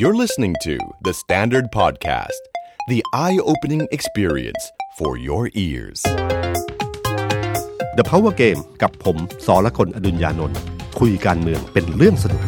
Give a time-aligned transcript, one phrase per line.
[0.00, 0.74] You're listening to
[1.06, 2.42] The Standard Podcast,
[2.86, 4.62] the eye opening experience
[4.98, 6.00] for your ears.
[7.98, 9.16] The Power Game กับผม
[9.46, 10.58] สอละคนอดุญญานนท์
[11.00, 12.42] คุยการเมืองเป็นเรื่องสนุก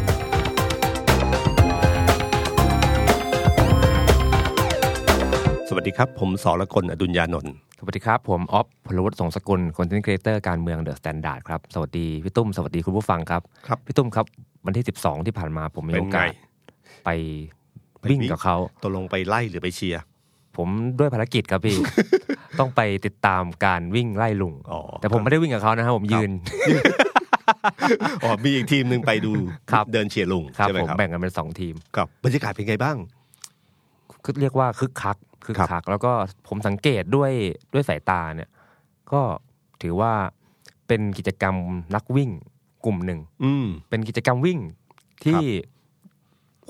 [5.69, 14.25] สวัสดีครับ ผมสอละคนอดุญญานนท์สวัสดีครับ ผมออฟพลวัตสงสกุล content creator การเมือง The Standard ครับ สวัสดีพี่ตุ้ม สวัสดีคุณผู้ฟังครับ ครับ พี่ตุ้มครับ
[14.65, 16.50] วันที่ 12 ที่ผ่านมาผมมีเป็นโอกาส
[17.03, 17.11] ไงไป
[18.09, 20.01] วิ่งไปวิ่งกับเขาตกลงไปไล่หรือไปเชียร์
[20.57, 20.67] ผม
[20.99, 21.77] ด้วยภารกิจครับพี่
[22.59, 26.31] ต้องไปติดตามการวิ่งไล่ลุงอ๋อแต่ผมไม่ได้วิ่งกับเขานะครับผมยืน
[28.23, 29.31] อ๋อมีอีกทีมหนึ่งไปดู
[29.71, 32.97] ครับเดินเชียร์ลุงครับใช่ไหมผมครับแบ่งกันเป็นสองทีมกับบรรยากาศเป็นไงบ้าง
[34.23, 36.11] คือเรียกว่าคึกคักคึกครับคัก แล้วก็
[36.47, 37.31] ผมสังเกตด้วย
[37.73, 38.49] ด้วยสายตาเนี่ย
[39.11, 39.21] ก็
[39.81, 40.13] ถือว่า
[40.87, 41.55] เป็นกิจกรรม
[41.95, 42.29] นักวิ่ง
[42.85, 44.59] กลุ่มหนึ่งอืมเป็นกิจกรรมวิ่ง
[45.23, 45.43] ที่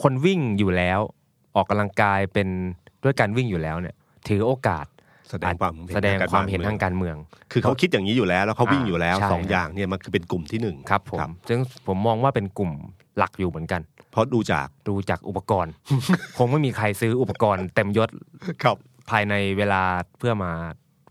[0.02, 1.00] คนวิ่งอยู่แล้ว
[1.56, 2.48] ออกกำลังกายเป็น
[3.04, 3.96] ด้วยการวิ่งอยู่แล้วเนี่ย
[4.28, 4.86] ถือโอกาส
[5.30, 7.16] แสดงความเห็นแสดงทางการความเห็นเมืองทางการเมือง
[7.52, 12.72] คือเขาคิดอย่างนี้อยู่แล้ว แล้วเขาวิ่งอยู่แล้วใช่สองอย่างเนี่ยมันคือเป็นกลุ่มที่หนึ่งครับผมซึ่งผมมองว่าเป็นกลุ่ม
[13.18, 15.74] หลักอยู่เหมือนกัน เพราะดูจากดูจากอุปกรณ์
[16.38, 18.10] คงไม่มีใครซื้ออุปกรณ์เต็มยศ
[18.64, 18.78] ครับ
[19.10, 19.84] ภายในเวลา
[20.18, 20.52] เพื่อมา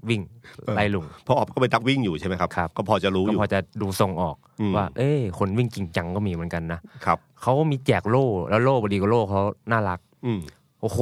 [0.08, 0.20] วิ่ง
[0.64, 10.40] เออไล่ลุงเพราะออฟก็เป็นนักวิ่งอยู่ใช่ไหมครับครับ ก็พอจะรู้ก็อยู่พอจะดูทรงออกอืมว่า เอ้คนวิ่งจริงจังก็มีเหมือนกันนะครับเขามีแจกโล่แล้วโล่บดีกว่าโล่เขาน่ารัก อืม
[10.82, 11.00] โอ้โห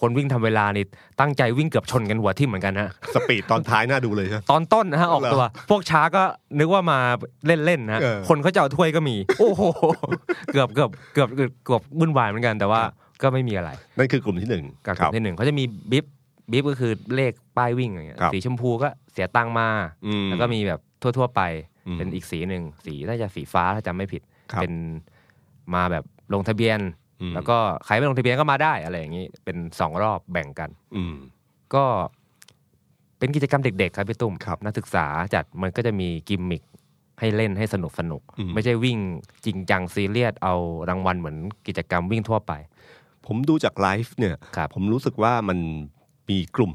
[0.00, 0.84] คนวิ่งทำเวลานี่
[1.20, 6.22] ตั้งใจวิ่งเกือบชนกันหัวทิ่มเหมือนกันนะสปีดตอนท้ายน่าดูเลยใช่ไหมตอนต้นนะฮะออกตัว พวกช้าก็
[6.58, 6.98] นึกว่ามา
[7.46, 9.62] เล่นๆนะฮะเออคนเขาจะเอาถ้วยก็มี โอ้โห
[10.52, 12.80] เกือบเกือบเกือบเกือบเกือบวุ่นวายเหมือนกันแต่ว่า
[13.22, 16.04] ก็ไม่มีอะไร นั่นคือกลุ่มที่หนึ่งกับกครัลุ่มที่หนึ่งเขาจะมีบิ๊บ
[16.50, 19.68] บิ๊บก็คือเลขป้ายวิ่งอย่างเงี้ยครับสีชมพูก็เสียตังค์มา
[20.06, 21.40] อืมแล้วก็มีแบบทั่ว ๆ ไป
[21.86, 24.22] อืมเป็นอีกสีหนึ่งสีน่าจะสีฟ้าถ้าจำไม่ผิด
[24.52, 24.72] ครับ เป็น
[25.74, 26.78] มาแบบลงทะเบียน
[27.20, 31.14] อืมแล้วก็ใครไม่ลงทะเบียนก็มาได้อะไรอย่างนี้ เป็นสองรอบแบ่งกัน อืม
[31.74, 31.84] ก็
[33.18, 36.62] เป็นกิจกรรมเด็กๆครับพี่ตุ้มครับนักศึกษาจัดมันก็จะมีกิมมิค
[37.20, 38.98] ให้เล่นให้สนุกสนุกอืม ไม่ใช่วิ่ง
[39.44, 40.54] จริงจังซีเรียสเอา
[40.88, 42.52] รางวัลเหมือนกิจกรรมวิ่งทั่วไป
[43.26, 45.58] ผมดูจากไลฟ์เนี่ย ครับ ผมรู้สึกว่ามัน
[46.28, 46.72] มีกลุ่ม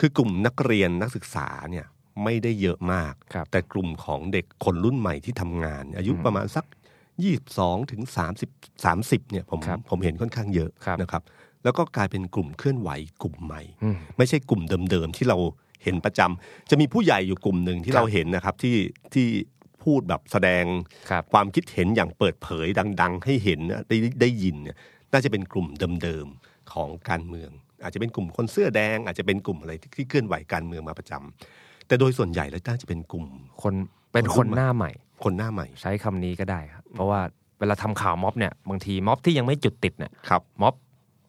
[0.00, 1.86] คือกลุ่มนักเรียนนักศึกษาเนี่ย
[2.24, 6.64] ไม่ได้เยอะมากครับแต่กลุ่มของเด็กคนรุ่นใหม่ที่ทำงาน อายุประมาณสัก
[7.22, 8.50] ยี่สองถึงสามสิบ
[8.84, 11.22] สามสิบเนี่ยผมครับผมเห็นค่อนข้างเยอะครับนะครับ
[11.64, 12.90] แล้วก็กลายเป็นกลุ่มเคลื่อนไหว
[13.22, 15.38] กลุ่มใหม่อืมไม่ใช่กลุ่มเดิมๆที่เรา
[15.84, 18.76] เห็นประจำจะมีผู้ใหญ่อยู่กลุ่มหนึ่งที่ครับเราเห็นนะครับที่
[19.14, 19.26] ที่
[19.82, 20.64] พูดแบบแสดง
[21.10, 22.66] ครับความคิดเห็นอย่างเปิดเผย
[23.00, 24.76] ดัง ๆ ให้เห็นนะได้ได้ยินเนี่ย
[25.12, 25.66] น่าจะเป็นกลุ่ม
[26.02, 27.50] เดิมๆของการเมือง
[27.82, 33.26] อาจจะเป็นกลุ่มคนเสื้อแดง อาจจะเป็นกลุ่มอะไรที่ที่เคลื่อนไหวการเมืองมาประจำแต่โดยส่วนใหญ่แล้วน่าจะเป็นกลุ่ม
[33.62, 33.74] คน
[34.12, 34.90] เป็นคคนนรุ่นใหม่หน้าใหม่
[35.24, 37.20] คนหน้าใหม่ ใช้คำนี้ก็ได้ครับเพราะว่า
[37.58, 40.74] เวลาทำข่าวม็อบเนี่ยบางทีม็อบที่ยังไม่จุดติดเนี่ยครับม็อบ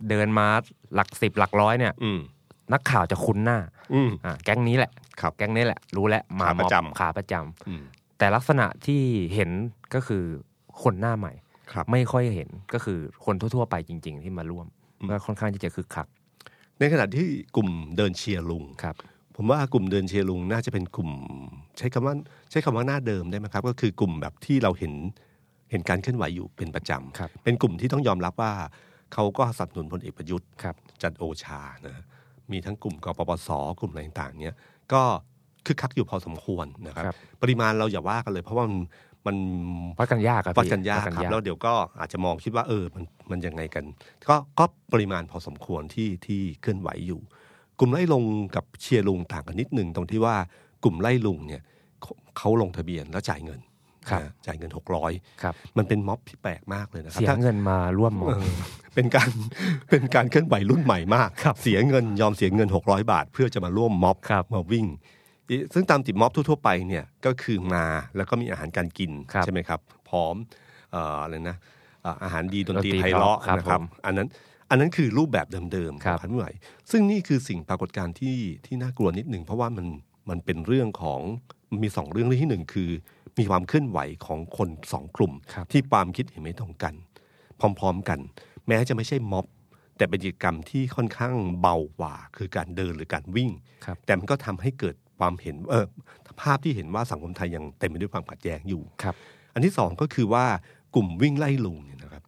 [0.09, 0.47] เดินมา
[0.95, 2.19] หลักสิบหลักร้อยเนี่ยอืม
[2.73, 3.57] นักข่าวจะคุ้นหน้า
[3.93, 4.91] อืมอ่าแก๊งนี้แหละ
[5.21, 7.83] ครับแก๊งนี้แหละ รู้แล้วมาขาประม็อบจำขาประจำอืม
[8.17, 9.01] แต่ลักษณะที่
[9.35, 9.49] เห็น
[9.93, 10.23] ก็คือ
[10.83, 11.33] คนหน้าใหม่
[11.73, 14.67] ครับไม่ค่อยเห็นก็คือคนทั่ว ๆ ไปจริง ๆ ที่มาร่วม
[14.99, 16.07] อืมก็ค่อนข้างที่จะคึกคัก
[16.79, 18.95] ในขณะที่กลุ่มเดินเชียร์ลุงครับ
[19.35, 21.11] ผมว่ากลุ่มเดินเชียร์ลุงน่าจะเป็นกลุ่ม
[21.77, 22.15] ใช้คำว่า
[22.51, 24.93] ใช้คำว่าหน้าเดิมได้ไหมครับ ก็คือกลุ่มแบบที่เราเห็น
[25.71, 28.53] เห็นการเคลื่อนไหวอยู่เป็นประจำครับเป็นกลุ่มที่ต้องยอมรับว่า
[29.13, 32.03] เขาก็สนับสนุนพลเอกประยุทธ์ครับจันทร์โอชานะ
[32.51, 34.55] มีทั้งกลุ่มกปปสกลุ่มอะไรต่างๆเนี้ย
[34.93, 35.01] ก็
[35.65, 38.79] คึกคักอยู่พอสมควรนะครับครับปริมาณเราอย่าว่ากันเลย เพราะว่ามัน
[39.27, 39.37] มัน
[39.97, 43.83] วัดกันยากครับวัดพี่กันยากครับแล้วเดี๋ยวก็อาจจะมองคิดว่าเออมันมันยังไงกัน
[44.29, 47.21] ก็ก็ปริมาณพอสมควรที่ที่เคลื่อนไหวอยู่
[47.79, 48.23] กลุ่มไล่ลง
[48.55, 50.35] กับเชียร์ลุงต่างกันนิดหนึ่งตรงที่ว่า
[50.83, 51.61] กลุ่มไล่ลุงเนี่ย
[52.01, 53.59] เขาเขาลงทะเบียนแล้วจ่ายเงิน
[54.09, 55.11] ครับนะจ่ายเงินหกร้อย
[55.41, 58.53] ครับมันเป็นม็อบที่แปลกมากเลยนะครับเสียถ้าเงินมาร่วมม็อบเออ
[58.95, 59.29] เป็นการ
[59.89, 64.97] เป็นการเคลื่อนไหวรุ่นใหม่มากครับเสียเงินยอมเสียเงิน600บาท เพื่อจะมาร่วมม็อบครับมาวิ่งอี
[65.73, 70.35] ซึ่งตามติดม็อบทั่วๆไปเนี่ยก็คือมาแล้วก็มีอาหารการกินครับใช่ไหมครับ พร้อม
[70.91, 71.57] เอ่ออะไรนะ
[72.03, 74.27] เอ่ออาหารดีดนตรีดนตรีไพเราะครับนะครับผมอันนั้น
[74.69, 76.51] อันนั้นคือรูปแบบเดิมๆขครัองบพันธุ์ใหม่
[76.91, 79.87] ซึ่งนี่คือสิ่งปรากฏการณ์ที่ที่น่ากลัวนิดหนึ่งเพราะว่ามัน
[80.29, 81.21] มันเป็นเรื่องของ
[81.71, 82.89] มันมีสองเรื่องเรื่องที่หนึ่งคือ
[83.39, 86.93] มีความเคลื่อนไหวของคนสองกลุ่มครับที่ความคิดเห็นไม่ตรงกัน
[87.59, 88.19] พร้อมๆกัน
[88.67, 89.45] แม้จะไม่ใช่ม็อบ
[89.97, 93.49] แต่เป็นกิจกรรมที่ค่อนข้างเบากว่า คือการเดินหรือการวิ่ง
[93.85, 95.85] ครับแต่มันก็ทำให้เกิด ความเห็นเออ
[96.41, 99.15] ภาพที่เห็นว่าสังคมไทยยังเต็มไปด้วยความขัดแย้งอยู่ครับ
[99.53, 100.45] อันที่สองก็คือว่า
[100.95, 102.23] กลุ่มวิ่งไล่ลุงเนี่ยนะครับ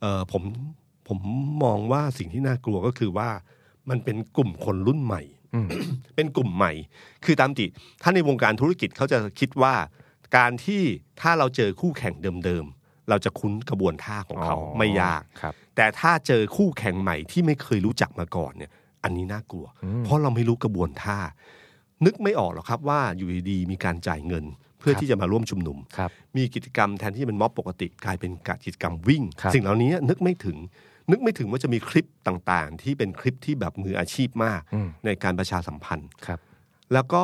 [0.00, 0.42] เออผม
[1.08, 1.18] ผม
[1.64, 3.28] มองว่าสิ่งที่น่ากลัวก็คือว่า
[3.90, 5.22] มันเป็นกลุ่มคนรุ่นใหม่
[5.54, 5.68] อืม
[6.16, 6.72] เป็นกลุ่มใหม่
[7.24, 7.66] คือตามติ
[8.02, 9.74] ถ้าในวงการธุรกิจเขาจะคิดว่า
[10.36, 10.82] การที่
[11.20, 12.66] ถ้าเราเจอคู่แข่งเดิม
[13.08, 18.70] เราจะคุ้นกระบวนท่าของเขาอ๋อไม่ยากครับแต่ถ้าเจอคู่แข่งใหม่ที่ไม่เคยรู้จักมาก่อนเนี่ย
[19.04, 19.66] อันนี้น่ากลัว
[20.04, 21.18] เพราะเราไม่รู้กระบวนท่า
[22.06, 24.44] นึกไม่ออกหรอกครับว่าอยู่ดีๆมีการจ่ายเงิน
[24.78, 28.30] เพื่อครับที่จะมาร่วมชุมนุมครับมีกิจกรรมแทนที่จะเป็นม็อบปกติกลายเป็น
[28.64, 30.58] กิจกรรมวิ่งครับสิ่งเหล่านี้นึกไม่ถึง
[31.10, 36.38] นึกไม่ถึงว่าจะมีคลิปต่างๆ ที่เป็นคลิปที่แบบมืออาชีพมากอืมในการประชาสัมพันธ์ครับ
[36.92, 37.22] แล้วก็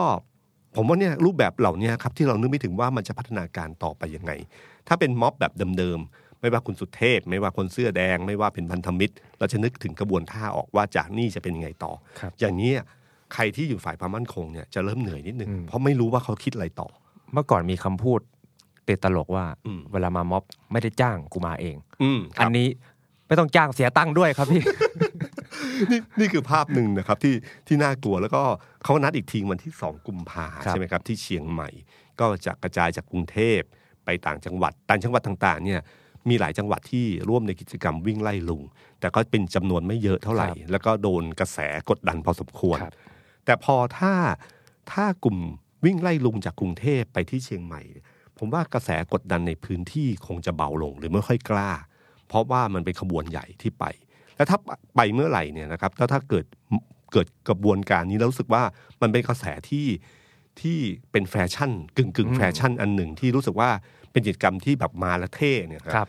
[0.77, 4.33] ผมว่าเนี่ยรูปแบบเหล่านี้ครับที่เรานึกไม่ถึงว่ามันจะพัฒนาการต่อไปยังไง
[4.89, 12.73] ถ้าเป็นม็อบแบบเดิมๆไม่ว่าคุณสุเทพ ไม่ว่าคนเสื้อแดง ไม่ว่าเป็นพันธมิตร เราจะนึกถึงกระบวนท่าออกว่าจากนี่จะเป็นยังไงต่อครับอย่างนี้
[13.35, 16.89] ใครที่อยู่ฝ่ายความมั่นคงเนี่ยจะเริ่มเหนื่อยนิดนึงอืมเพราะไม่รู้ว่าเขาคิดอะไรต่อ
[17.33, 18.21] เมื่อก่อนมีคำพูด
[18.89, 20.43] ติดตลกว่าอืมเวลามาม็อบ
[20.73, 22.69] ไม่ได้จ้างกูมาเอง อืมคอัรับนนี้
[23.27, 24.63] ไม่ต้องจ้างเสียตังค์ด้วยครับพี่
[25.91, 27.35] นี่นี่คือภาพหนึ่งนะครับที่
[27.67, 28.43] ที่น่ากลัวแล้วก็
[28.85, 31.69] เขานัดอีกทีวันที่สองกุมภาครับใช่ไหมครับที่เชียงใหม่
[32.21, 33.61] ก็จะกระจายจากกรุงเทพ
[34.05, 35.81] ไปต่างจังหวัดต่างจังหวัดต่างๆเนี่ย
[36.29, 38.63] มีหลายจังหวัดที่ร่วมในกิจกรรมวิ่งไล่ลุง
[39.01, 41.59] แต่ก็เป็นจำนวนไม่เยอะเท่าไหร่ แล้วก็โดนกระแส
[41.91, 42.95] กดดันพอสมควรครับ
[43.49, 44.15] แต่พอถ้า
[44.93, 45.39] ถ้ากลุ่ม
[45.85, 47.83] วิ่งไล่ลุงจากกรุงเทพไปที่เชียงใหม่
[48.39, 51.71] ผมว่ากระแสกดดันในพื้นที่คงจะเบาลงหรือไม่ค่อยกล้า
[52.29, 53.85] เพราะว่ามันเป็นขบวนใหญ่ที่ไป
[54.37, 54.59] แล้วถ้า
[54.97, 56.45] ไปเมื่อไหร่เนี่ยนะครับแล้วถ้าเกิด
[57.13, 58.63] เกิดกระบวนการนี้แล้วรู้สึกว่า
[59.03, 59.87] มันเป็นกระแสที่
[60.61, 60.79] ที่
[61.13, 63.71] เป็นแฟชั่นกึ่งกึ่งอืมแฟชั่นอันหนึ่งที่รู้สึกว่า
[64.13, 66.09] เป็นกิจกรรมที่แบบมาและเท่เนี่ยครับ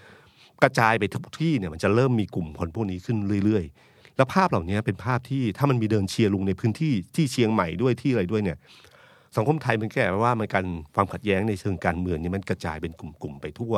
[0.63, 3.88] กระจายไปทุกที่เนี่ยมันจะเริ่มมีกลุ่มคนพวกนี้ขึ้นเรื่อยๆ
[4.19, 8.57] แล้วภาพเหล่านี้เป็นภาพที่ถ้ามันมีเดินเชียร์ลุงในพื้นที่ที่เชียงใหม่ด้วยที่อะไรด้วยเนี่ย
[9.37, 13.73] สังคมไทยมันแก่ว่ามันการความขัดแย้งในเชิงการเมืองเนี่ยมันกระจายเป็นกลุ่มๆไปทั่ว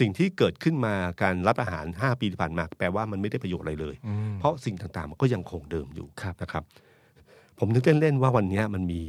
[0.00, 6.62] สิ่งที่เกิดขึ้นมาการรับอาหาร 5 ปีที่ผ่านมาแปลว่ามันไม่ได้ประโยชน์อะไรเลยอืมเพราะสิ่งต่างๆมันก็ยังคงเดิมอยู่ครับนะครับ
[7.58, 9.02] ผมนึกเล่นๆว่าวันนี้มันมี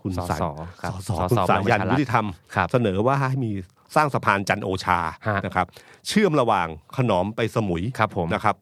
[0.00, 0.44] คุณสสายส
[0.82, 3.50] ครับสสคุณสสายันพลังประชารัฐยุติธรรมครับเสนอว่าให้มี
[3.96, 5.66] สร้างสะพานจันทร์โอชาฮะนะครับ
[6.08, 6.66] เชื่อมระหว่าง
[6.96, 8.54] ขนอมไปสมุยครับผมนะครับ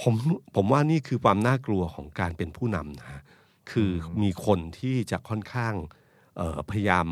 [0.00, 0.14] ผม
[0.54, 3.22] ผมว่านี่คือความน่ากลัวของการเป็นผู้นำนะฮะ
[3.70, 3.90] คือ
[4.22, 5.74] มีคนที่จะค่อนข้าง
[6.36, 7.06] เอ่อพยายาม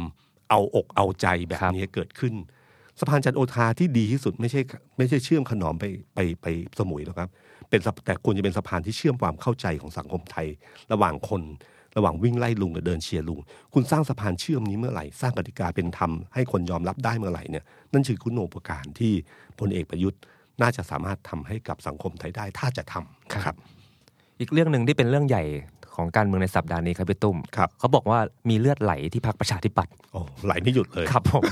[0.50, 2.34] เอาอกเอาใจแบบครับนี้เกิดขึ้น
[3.00, 4.60] สะพานจันทร์โอชาที่ดีที่สุดไม่ใช่
[4.98, 6.46] ไม่ใช่เชื่อมขนอมไปไปไป
[6.78, 7.28] สมุยหรอกครับ
[7.70, 10.46] เป็นสะแต่ควรจะเป็นสะพานที่เชื่อมความเข้าใจของสังคมไทย
[10.92, 11.42] ระหว่างคน
[11.96, 13.40] ระหว่างวิ่งไล่ลุงกับเดินเชียร์ลุง
[13.74, 19.12] คุณสร้างสะพานเชื่อมนี้เมื่อไหร่ สร้างกติกาเป็นธรรมให้คนยอมรับได้เมื่อไหร่เนี่ยนั่นคือคุณโอปการที่
[19.58, 20.20] พลเอกประยุทธ์
[20.62, 23.56] น่าจะสามารถทำให้กับสังคมไทยได้ถ้าจะทำนะครับ
[24.40, 25.44] อีกเรื่องหนึ่งที่เป็นเรื่องใหญ่
[25.94, 28.18] ของการเมืองในสัปดาห์นี้ครับพี่ตุ้มครับเขาบอกว่า
[28.50, 31.42] มีเลือดไหลที่พรรคประชาธิปัตย์โอ้ไหลไม่หยุดเลยครับผม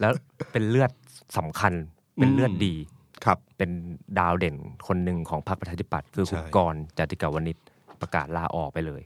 [0.00, 0.12] แล้ว
[0.52, 0.90] เป็นเลือด
[1.38, 1.72] สำคัญ
[2.16, 2.74] เป็นเลือดดี
[3.24, 3.70] ครับ เป็น
[4.18, 4.56] ดาวเด่น
[4.86, 7.56] คนหนึ่งของพรรคประชาธิปัตย์คือคุณใช่กรณ์จติกาวนิช
[8.00, 9.02] ประกาศลาออกไปเลย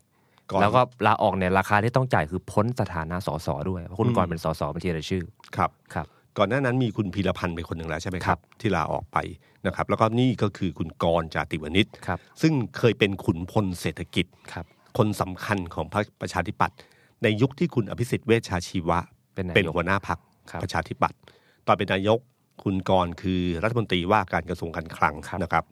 [0.50, 5.24] ก่อนแล้วก็ลาออกเนี่ยราคาที่ต้องจ่ายคือพ้นสถานะสสด้วยเพราะคุณอืมกรณ์เป็นสสบัญชีรายชื่อ
[5.56, 6.06] ครับครับ
[6.38, 9.18] ก่อนหน้านั้นมีคุณพีรพันธ์เป็นคนหนึ่งแล้วใช่ไหมคครัรับบที่ลาออกไป
[9.66, 14.64] นะครับ แล้วก็นี่ก็คือคุณกรณ์จาติวณิชครับซึ่งเคยเป็นขุนพลเศรษฐกิจครับ
[14.98, 16.76] คนสำคัญของพรรคประชาธิปัตย์
[17.22, 18.98] ในยุคที่คุณอภิสิทธิ์เวชชาชีวะ
[19.34, 20.18] เป็นนายกเป็นหัวหน้าพรรค
[20.50, 21.18] ครับประชาธิปัตย์
[21.66, 22.18] ตอนเป็นนายก
[22.64, 25.64] คุณกรณ์คือรัฐมนตรีว่าการกระทรวงการคลังครับนะครับ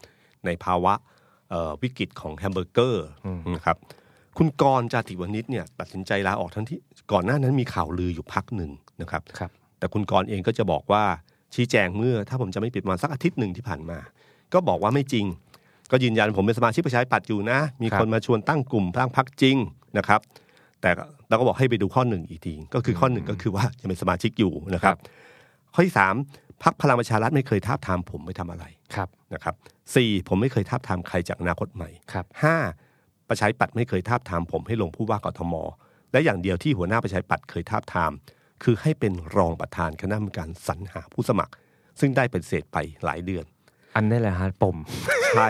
[0.46, 0.94] ในภาวะ
[1.50, 3.76] เอ่อวิกฤตของแฮมเบอร์เกอร์อืมนะครับ
[4.38, 6.78] คุณกรณ์จาติวณิชเนี่ยตัดสินใจลาออกทั้งที่
[7.12, 8.70] ก่อนหน้านั้นมีข่าวลืออยู่พักหนึ่ง
[9.00, 11.04] นะครับครับ แต่คุณกรณ์เองก็จะบอกว่า
[11.54, 13.98] ชี้แจงเมื่อ ถ้าผมจะไม่ผิดประมาณสักอาทิตย์หนึ่งที่ผ่านมา
[14.52, 15.26] ก็บอกว่าไม่จริง
[15.90, 19.56] ก็ยืนยันผมเป็นสมาชิกประชาธิปัตย์อยู่นะ มีครับคนมาชวนตั้งกลุ่มตั้งพรรคจริง
[19.98, 20.20] นะครับ
[20.80, 20.90] แต่
[21.28, 24.96] เราก็บอกให้ไปดูข้อหนึ่งอีกทีก็คือข้อหนึ่งก็คือว่ายังเป็นสมาชิกอยู่นะครับ
[25.74, 26.14] ข้อที่สาม
[26.62, 28.64] พักพลังประชารัฐไม่เคยท้าบทามผมไปทำอะไร
[28.94, 29.54] ครับนะครับ
[29.94, 32.56] สี่ผมไม่เคยท้าบทามใครจากอนาคตใหม่ครับห้า
[33.28, 35.54] ประชาธิปัตย์ไม่เคยท้าบทามผมให้ลงผู้ว่ากทม
[36.12, 38.12] และอย่างเดียวที่หัวหน้าประชาธิปัตย์เคยท้าบทาม
[38.62, 41.52] คือให้เป็นรองประธานคณะกรรมการสรรหาผู้สมัคร
[42.00, 43.44] ซึ่งได้เป็นเศษไปหลายเดือน
[43.96, 44.76] อันนี้แหละฮะปม
[45.36, 45.48] ใช่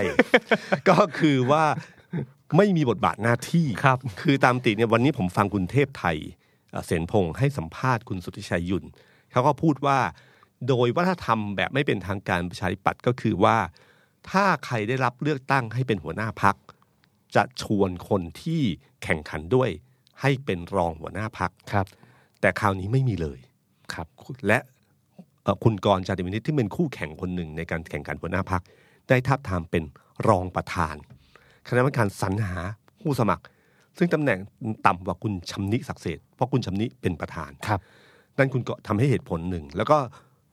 [0.88, 1.64] ก็คือว่า
[2.56, 6.16] ไม่มีบทบาทหน้าที่ครับ คือตามติเนี่ยวันนี้ผมฟังคุณเทพไทย
[6.70, 8.84] เอ่อเสนพงศ์ให้สัมภาษณ์คุณสุทธิชัยยุน
[9.32, 9.98] เขาก็พูดว่า
[10.68, 13.56] โดยวัฒนธรรมแบบไม่เป็นทางการประชาธิปัตย์ก็คือว่า
[14.30, 16.56] ถ้าใครได้รับเลือกตั้งให้เป็นหัวหน้าพัก
[17.34, 18.62] จะชวนคนที่
[19.02, 19.70] แข่งขันด้วย
[20.20, 21.86] ให้เป็นรองหัวหน้าพักครับ
[22.46, 23.38] แต่คราวนี้ไม่มีเลย
[23.94, 24.06] ครับ
[24.46, 24.58] และ
[25.42, 28.62] เอ่อคุณกรณ์จาติวณิชที่เป็นคู่แข่งคนหนึ่งในการแข่งขันหัวหน้าพัก
[29.08, 29.84] ได้ทับทามเป็น
[30.28, 30.96] รองประธาน
[31.66, 32.58] คณะกรรมการสรรหา
[33.00, 33.44] ผู้สมัคร
[33.98, 34.38] ซึ่งตำแหน่ง
[34.86, 37.80] ต่ำกว่าคุณชำนิศักดิ์เศรษฐ์เพราะคุณชำนิเป็นประธานครับ
[38.38, 39.98] นั่นคุณก็ทำให้เหตุผลหนึ่ง แล้วก็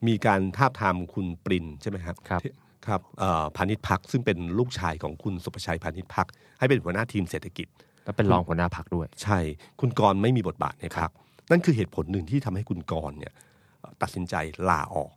[0.07, 2.51] มีการทาบทามคุณปรินใช่ไหมครับครับที่
[2.87, 6.27] ครับเอ่อพาณิชย์พักซึ่งเป็นลูกชายของคุณสุประชัยพาณิชย์พัก
[6.59, 7.67] ให้เป็นหัวหน้าทีมเศรษฐกิจ
[8.05, 9.39] แล้วเป็นรองหัวหน้าพักด้วย ใช่
[9.79, 11.11] คุณกรณ์ไม่มีบทบาทในพัก
[11.51, 13.33] นั่นคือเหตุผลหนึ่งที่ทำให้คุณกรณ์เนี่ย
[13.79, 14.35] เอ่อตัดสินใจ
[14.69, 15.11] ลาออก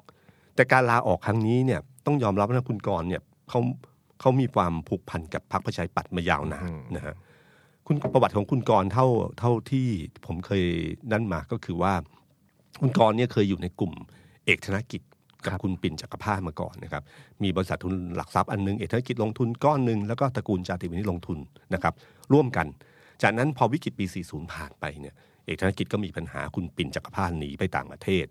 [0.55, 3.61] แต่การลาออกครั้งนี้เนี่ยต้องยอมรับว่าคุณกรณ์เนี่ยเขา
[4.21, 7.15] เขามีความผูกพันกับพรรคประชาธิปัตย์มายาวนานนะฮะ
[7.87, 9.07] คุณประวัติของคุณกรณ์เท่า
[9.39, 9.87] เท่าที่
[10.27, 10.65] ผมเคย
[11.13, 11.95] นั่นมาก็คือว่า
[12.81, 13.93] คุณกรณ์เนี่ยเคยอยู่ในกลุ่ม
[14.47, 15.03] เอกธนกิจ
[15.45, 17.03] กับคุณปิ่นจักรพาสมาก่อนนะครับ
[17.43, 21.39] มีบริษัททุนหลักทรัพย์อันหนึง เอกธนกิจลงทุนก้อนหนึ่งแล้วก็ตระกูลจาติวินิตลงทุน
[21.75, 21.95] นะครับ
[22.33, 22.67] ร่วมกัน
[23.23, 25.15] จากนั้นพอวิกฤตปี 40 ผ่านไปเนี่ย
[25.47, 28.27] เอกธนกิจก็มีปัญหาคุณปิ่นจักรพาสหนีไปต่างประเทศ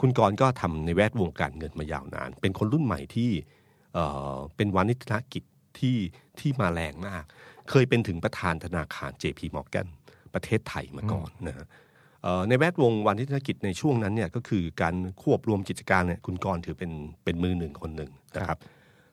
[0.00, 3.30] คุณกรณ์ก็ทำในแวดวงการเงินมายาวนาน เป็นคนรุ่นใหม่ที่
[3.94, 5.44] เอ่อเป็นวานิชธนกิจ
[5.78, 5.96] ที่
[6.38, 7.24] ที่มาแรงมาก
[7.70, 9.88] เคยเป็นถึงประธานธนาคาร JP Morgan
[10.34, 11.66] ประเทศไทยมาก่อนนะฮะ
[12.22, 16.92] เอ่อในแวดวงวานิชธนกิจในช่วงนั้นเนี่ยก็คือการควบรวมกิจการเนี่ยคุณกรณ์ถือเป็น
[17.24, 18.58] เป็นมือหนึ่งคนหนึ่งนะครับ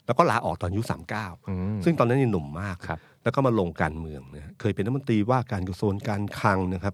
[0.06, 6.94] แล้วก็ลาออกตอนอายุสามเก้าอืมซึ่งตอนนั้นยังหนุ่มมากครับแล้วก็มาลงการเมืองนะเคยเป็นรัฐมนตรีว่าการกระทรวงการคลังนะครับ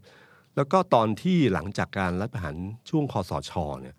[0.60, 2.56] แล้วก็ตอนที่หลังจากการรัฐประหาร
[2.90, 3.52] ช่วงคสช.
[3.82, 3.96] เนี่ย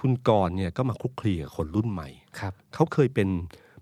[0.00, 2.08] คุณกรณ์เนี่ยก็มาคลุกคลีกับคนรุ่นใหม่
[2.40, 3.28] ครับเขาเคยเป็น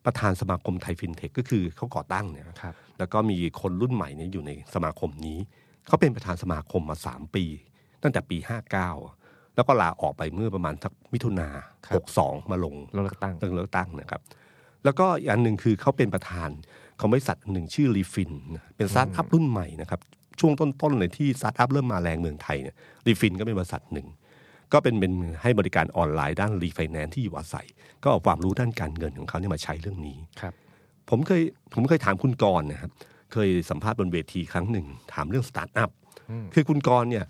[0.05, 5.39] ประธานสมาคมไทยฟินเทคก็คือเขาก่อตั้งเนี่ยครับแล้วก็มีคนรุ่นใหม่เนี่ยอยู่ในสมาคมนี้
[5.87, 7.45] เขาเป็นประธานสมาคมมาสามปี
[8.03, 8.91] ตั้งแต่ปีห้าเก้า
[9.55, 11.49] แล้วก็ลาออกไปเมื่อประมาณสักมิถุนา
[11.87, 14.21] ครับหกสองมาลงเลือกตั้งเรื่องเลือกตั้งนะครับ
[14.85, 16.51] แล้วก็อีกอันหนึ่งคือเขาเป็นประธาน
[17.01, 20.01] ของบริษัทหนึ่งชื่อ Refinn นะเป็นสตาร์ทอัพรุ่นใหม่นะครับ
[20.41, 24.07] ช่วงต้นๆเลยที่สตาร์ทอัพเริ่มมาแรงเมืองไทยเนี่ย Refinn ก็เป็นบริษัทหนึ่ง
[24.73, 27.67] ก็เป็นเป็นให้บริการออนไลน์ด้านรีไฟแนนซ์ที่อยู่อาศัย
[28.03, 30.53] ก็เอาความรู้ด้านการเงินของเขาเนี่ยมาใช้เรื่องนี้ครับ
[31.11, 31.43] ผมเคย
[31.75, 32.91] ผมเคยถามคุณกรณ์นะครับ
[33.33, 35.91] เคยสัมภาษณ์บนเวทีครั้งหนึ่ง ถามเรื่องสตาร์ทอัพ
[36.55, 37.27] คือคุณกรณ์เนี่ย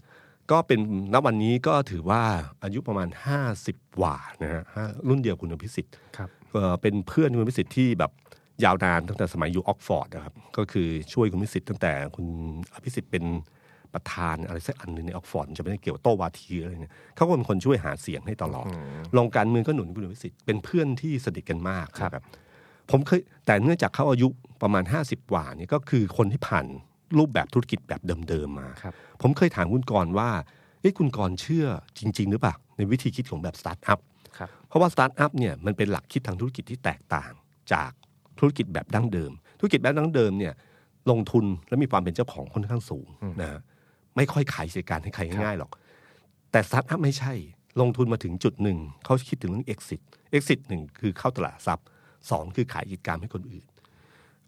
[0.50, 0.81] ก็เป็น
[1.12, 2.23] ณวันนี้ก็ถือว่า
[2.62, 3.09] อายุประมาณ
[3.55, 8.11] 50กว่านะฮะห้ารุ่นเดียวคุณอภิสิทธิ์ครับเอ่อเป็นเพื่อนคุณอภิสิทธิ์ที่แบบ
[8.65, 12.27] ยาวนานตั้งแต่สมัยอยู่ออกซ์ฟอร์ดนะครับ ก็คือช่วยคุณอภิสิทธิ์ตั้งแต่คุณ
[12.75, 13.25] อภิสิทธิ์เป็น
[13.95, 18.67] ประธานอะไรสักอันหนึ่งในออกซ์ฟอร์ดจะไม่ได้เกี่ยวกับโต้วาทีอะไรเนี่ยเขาก็เป็นคนช่วยหาเสียงให้ตลอด
[19.17, 22.25] ลงการเมืองก็หนุนคุณอภิสิทธิ์เป็นเพื่อนที่สนิทกันมากครับนะครับ
[22.91, 24.29] ผมเคยแต่เนื่องจากเขาอายุ
[24.62, 26.67] ประมาณ 50กว่าเนี่ยก็คือคนที่ผ่าน
[27.19, 30.31] รูปแบบธุรกิจแบบเดิมๆมาครับผมเคยถามคุณกรณ์ว่า
[30.81, 31.67] เอ้คุณกรณ์เชื่อ
[31.99, 33.99] จริง ๆ หรือเปล่าในวิธีคิดของแบบสตาร์ทอัพ
[34.38, 37.33] ครับเพราะว่าสตาร์ทอัพเนี่ยมันเป็นหลักคิดทางธุรกิจที่แตกต่าง
[37.73, 37.91] จาก
[38.38, 40.54] ธุรกิจแบบดั้งเดิม ธุรกิจแบบดั้งเดิมเนี่ย
[41.11, 43.07] ลงทุนและมีความเป็นเจ้าของค่อนข้างสูง
[43.40, 43.61] นะฮะ
[44.16, 45.71] ไม่ค่อยขายกิจการให้ใครง่ายๆหรอก
[46.52, 47.33] แต่สตาร์ทอัพไม่ใช่
[47.80, 50.00] ลงทุนมาถึงจุดหนึ่งเขาคิดถึงเรื่อง exit
[50.37, 51.87] exit หนึ่งคือเข้าตลาดหลักทรัพย์
[52.30, 53.64] สองคือขายกิจการให้คนอื่น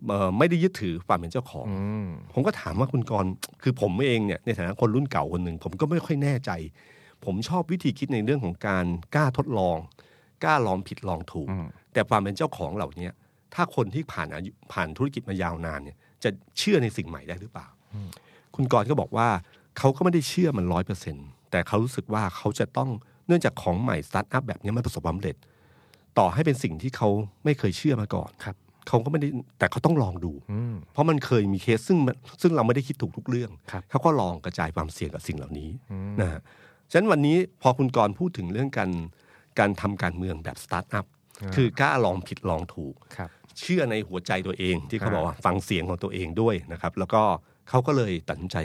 [0.07, 3.31] เอ่อไม่ได้ยึดถือความเป็นเจ้าของอืมผมก็ถามว่าคุณกรณ์
[3.63, 6.51] คือผมเองเนี่ยในฐานะคนรุ่นเก่าคนหนึ่งผมก็ไม่ค่อยแน่ใจ
[7.25, 9.77] ผมชอบวิธีคิดในเรื่องของการกล้าทดลอง
[10.45, 13.09] กล้าลองผิดลองถูกอืมแต่ความเป็นเจ้าของเหล่านี้
[13.55, 17.69] ถ้าคนที่ผ่านอายุผ่านธุรกิจมายาวนานเนี่ยจะเชื่อในสิ่งใหม่ได้หรือเปล่า
[18.55, 19.29] คุณกรณ์ก็บอกว่า
[19.79, 21.17] เขาก็ไม่ได้เชื่อมันร้อยเปอร์เซ็นต์
[21.51, 22.91] แต่เขารู้สึกว่าเขาจะต้อง
[23.27, 25.37] เนื่องจากของใหม่สตาร์ทอัพแบบนี้มันประสบความสำเร็จ
[26.19, 27.09] ต่อให้เป็นสิ่งที่เขา
[27.45, 28.57] ไม่เคยเชื่อมาก่อนครับ
[28.89, 29.29] เขาก็ไม่ได้
[29.59, 36.41] แต่เขาต้องลองดูอืมเพราะมันเคยมีเคสซึ่งมันซึ่งเราไม่ได้คิดถูกทุกเรื่องครับเขาก็ลองกระจายความเสี่ยงกับสิ่งเหล่านี้อืมนะฮะ
[36.91, 38.91] ฉะนั้นวันนี้พอคุณกรณ์พูดถึงเรื่องการ
[39.59, 41.07] การทำการเมืองแบบสตาร์ทอัพ
[41.55, 43.31] คือกล้าลองผิดลองถูกครับ
[43.61, 47.23] เชื่อในหัวใจตัวเอง ที่เขาอ่าบอกว่าฟังเสียงของตัวเองด้วยนะครับ แล้วก็
[47.69, 48.57] เขาก็เลยตัดสินใจ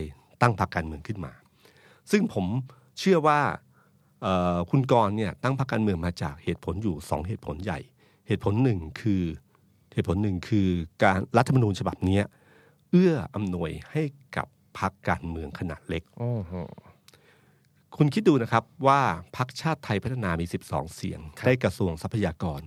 [0.42, 1.34] ตั้งพรรคการเมืองขึ้นมา
[2.12, 2.46] ซึ่งผม
[3.00, 3.40] เชื่อว่า
[4.22, 7.80] เอ่อคุณกรณ์เนี่ยตั้งพรรคการเมืองมาจากเหตุผลอยู่สองเหตุผลใหญ่
[8.28, 9.24] เหตุผลหนึ่งคือ
[9.94, 10.68] เหตุผลหนึ่งคือ
[11.04, 12.24] การรัฐธรรมนูญฉบับเนี้ย
[12.92, 14.04] เอื้ออำนวยให้
[14.36, 14.48] กับ
[14.80, 16.54] พรรคการเมืองขนาดเล็กโอ้โห
[17.98, 19.02] คุณคิดดูนะครับว่า
[19.38, 22.62] พรรคชาติไทยพัฒนามี 12 เสียง ได้กระทรวงทรัพยากร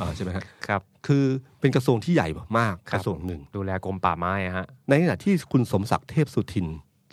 [0.00, 1.24] อ่าใช่ไหมครับครับ คือ
[1.60, 2.28] เป็นกระทรวงที่ใหญ่
[2.58, 6.66] มากคกรับระทรวงหนึ่ง ดูแลกรมป่าไม้อะฮะในขณะที่คุณสมศักดิ์เทพสุทิน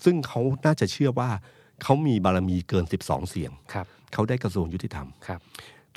[0.04, 1.30] ซึ่งเขาน่าจะเชื่อว่า
[1.84, 5.40] เขามีบารมีเกิน 12 เสียงครับเขาได้กระทรวงยุติธรรมครับ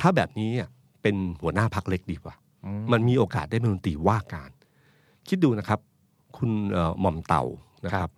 [0.00, 0.68] ถ้าแบบนี้อะ
[1.02, 4.50] เป็นหัวหน้าพักเล็กดีกว่าอืมมันมีโอกาสได้เป็นรัฐมนตรีว่าการ
[5.28, 5.80] คิดดูนะครับ
[6.36, 7.44] คุณเอ่อหม่อมเต่า
[7.84, 8.10] นะครับ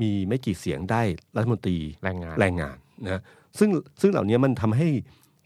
[0.00, 1.02] มีไม่กี่เสียงได้
[1.36, 3.22] รัฐมนตรีแรงงานแรงงานนะ
[3.58, 4.88] ซึ่งซึ่งเหล่านี้มันทำให้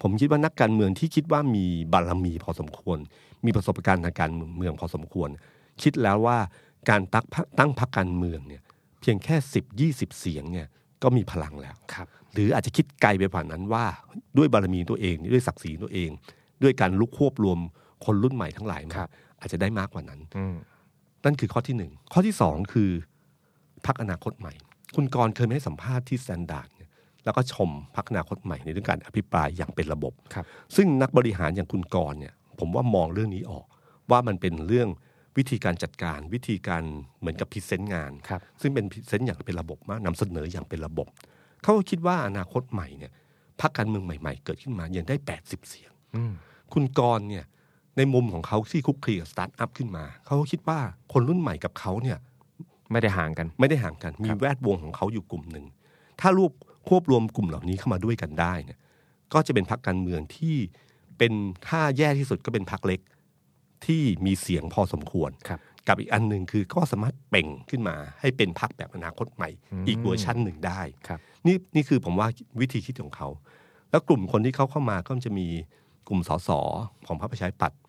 [0.03, 2.99] ผมคิดว่านักการเมืองที่คิดว่ามีบารมีพอสมควร
[3.45, 5.29] มีประสบการณ์ทางการเมืองพอสมควร
[5.83, 6.39] คิดแล้วว่า
[6.91, 8.63] การตั้งพรรคตั้งพรรคการเมืองเนี่ย
[9.01, 10.67] เพียงแค่สิบยี่สิบเสียงเนี่ย
[11.03, 13.85] ก็มีพลังแล้วครับหรืออาจจะคิดไกลไปกว่านั้นว่า
[14.39, 16.11] ด้วยบารมีตัวเองด้วยศักดิ์ศรีตัวเอง
[16.63, 17.59] ด้วยการลุกควบรวม
[18.05, 19.09] คนรุ่นใหม่ทั้งหลายมาครับ
[19.41, 20.57] อาจจะได้มากกว่านั้นอืม
[21.25, 22.91] นั่นคือข้อที่หนึ่งข้อที่สองคือ
[23.87, 24.53] พรรคอนาคตใหม่
[24.95, 26.74] คุณกรณ์เคยไม่ให้สัมภาษณ์ที่ Standard เนี่ย
[27.25, 30.45] แล้วก็ชมพรรคอนาคตใหม่ในเรื่องการอภิปรายอย่างเป็นระบบครับ
[30.77, 33.67] ซึ่งนักบริหารอย่างคุณกรณ์เนี่ยผมว่ามองเรื่องนี้ออก
[34.11, 34.89] ว่ามันเป็นเรื่อง
[35.37, 36.83] วิธีการจัดการวิธีการ
[37.21, 41.07] เหมือนกับ present งานครับซึ่งเป็น present อย่างเป็นระบบมากนำเสนออย่างเป็นระบบ
[41.63, 43.13] เขาก็คิดว่าอนาคตใหม่เนี่ย
[43.61, 46.33] พรรคการเมืองใหม่ ๆ เกิดขึ้นมายังได้ 80 เสียงอืม
[46.73, 47.45] คุณกรณ์เนี่ย
[47.97, 50.79] ในมุมของเขาที่คลุกคลีกับสตาร์ทอัพขึ้นมา เขาก็คิดว่า
[51.13, 52.19] คนรุ่นใหม่กับเขาเนี่ย
[52.93, 55.67] ไม่ได้ห่างกัน ไม่ได้ห่างกัน มีครับแวดวงของเขาอยู่กลุ่มหนึ่ง
[56.21, 56.53] ถ้ารวบ
[56.89, 58.79] ควบรวมกลุ่มเหล่านี้เข้ามาด้วยกันได้เนี่ย
[59.33, 60.57] ก็จะเป็นพรรคการเมืองที่
[61.19, 61.33] เป็น
[61.69, 63.01] ถ้าแย่ที่สุดก็เป็นพรรคเล็ก
[63.87, 72.29] ที่มีเสียงพอสมควรครับกับอีกอันหนึ่งคือก็สามารถเปล่งขึ้นมาให้เป็นพรรคแบบอนาคตใหม่อืมอีกเวอร์ชันหนึ่งได้ครับนี่นี่คือผมว่า
[72.61, 73.29] วิธีคิดของเขา
[73.91, 75.47] แล้วกลุ่มคนที่เขาเข้ามาก็จะมี
[76.09, 76.51] กลุ่มสส
[77.07, 77.81] ของพรรคประชาธิปัตย์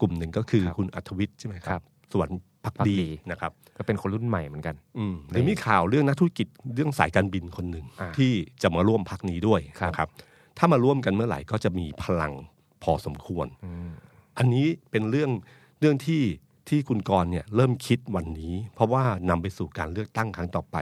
[0.00, 2.28] กลุ่มหนึ่งก็คือครับคุณอัธวิทย์ใช่ไหมคครัรับบสวน
[2.64, 10.08] พักพรรคดีดีนะครับก็เป็นคนรุ่นใหม่เหมือนกันอืมหรือมีข่าวเรื่องนักธุรกิจเรื่องสายการบินคนหนึ่งอ่าที่จะมาร่วมพักนี้ด้วยครับนะครับ
[10.58, 12.32] ถ้ามาร่วมกันเมื่อไหร่ก็จะมีพลัง
[12.82, 13.90] พอสมควรอืม
[14.38, 15.30] อันนี้เป็นเรื่อง
[15.80, 16.22] เรื่องที่
[16.68, 20.76] ที่คุณกรณ์เนี่ยเริ่มคิดวันนี้ เพราะว่านำไปสู่การเลือกตั้งครั้งต่อไป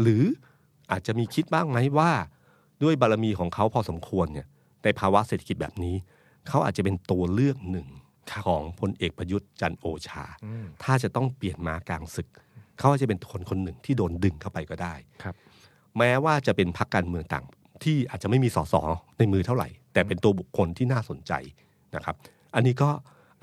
[0.00, 0.22] หรือ
[0.90, 2.10] อาจจะมีคิดบ้างไหมว่า
[2.82, 4.46] ด้วยบารมีของเขาพอสมควรเนี่ย
[4.84, 5.94] ในภาวะเศรษฐกิจแบบนี้
[6.48, 7.88] เขาอาจจะเป็นตัวเลือกหนึ่ง
[8.46, 12.28] ของพลเอกประยุทธ์จันทร์โอชาอืมถ้าจะต้องเปลี่ยนม้ากลางศึก
[12.78, 15.34] เขาอาจจะเป็นคนคนหนึ่งที่โดนดึงเข้าไปก็ได้ครับ
[15.98, 17.44] แม้ว่าจะเป็นพรรคการเมืองต่าง
[17.84, 18.74] ที่อาจจะไม่มีสส
[19.18, 21.32] ในมือเท่าไหร่ แต่เป็นตัวบุคคลที่น่าสนใจ
[21.94, 22.16] นะครับ
[22.54, 22.90] อันนี้ก็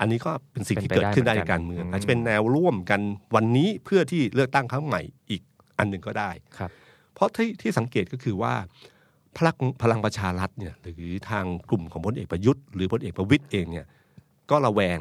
[0.00, 3.00] อันนี้ก็เป็นสิ่งที่เป็นไปเกิดขึ้นได้ได้ในเหมือนกันการเมืองอืมอาจจะเป็นแนวร่วมกัน
[3.34, 5.42] วันนี้เพื่อที่เลือกตั้งครั้งใหม่อีก
[5.78, 6.70] อันหนึ่งก็ได้ครับ
[7.14, 8.54] เพราะที่ที่สังเกตก็คือว่า
[9.36, 13.86] พลังพลังประชารัฐเนี่ยหรือทางกลุ่มของพลเอกประยุทธ์หรือพลเอกประวิตยเองเนี่ย
[14.52, 14.98] ก็ระแวง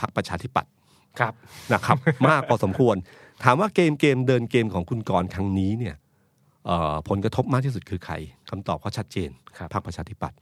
[0.00, 0.72] พรรคประชาธิปัตย์
[1.18, 1.34] ครับ
[1.72, 1.96] นะครับ
[2.28, 2.96] มากพอสมควร
[3.44, 5.96] ถามว่าเกมเกมเดินเกมของคุณกรณ์ครั้งนี้เนี่ย
[6.66, 8.14] เอ่อผลกระทบมากที่สุดคือใคร
[8.50, 10.38] คำตอบก็ชัดเจนครับพรรคประชาธิปัตย์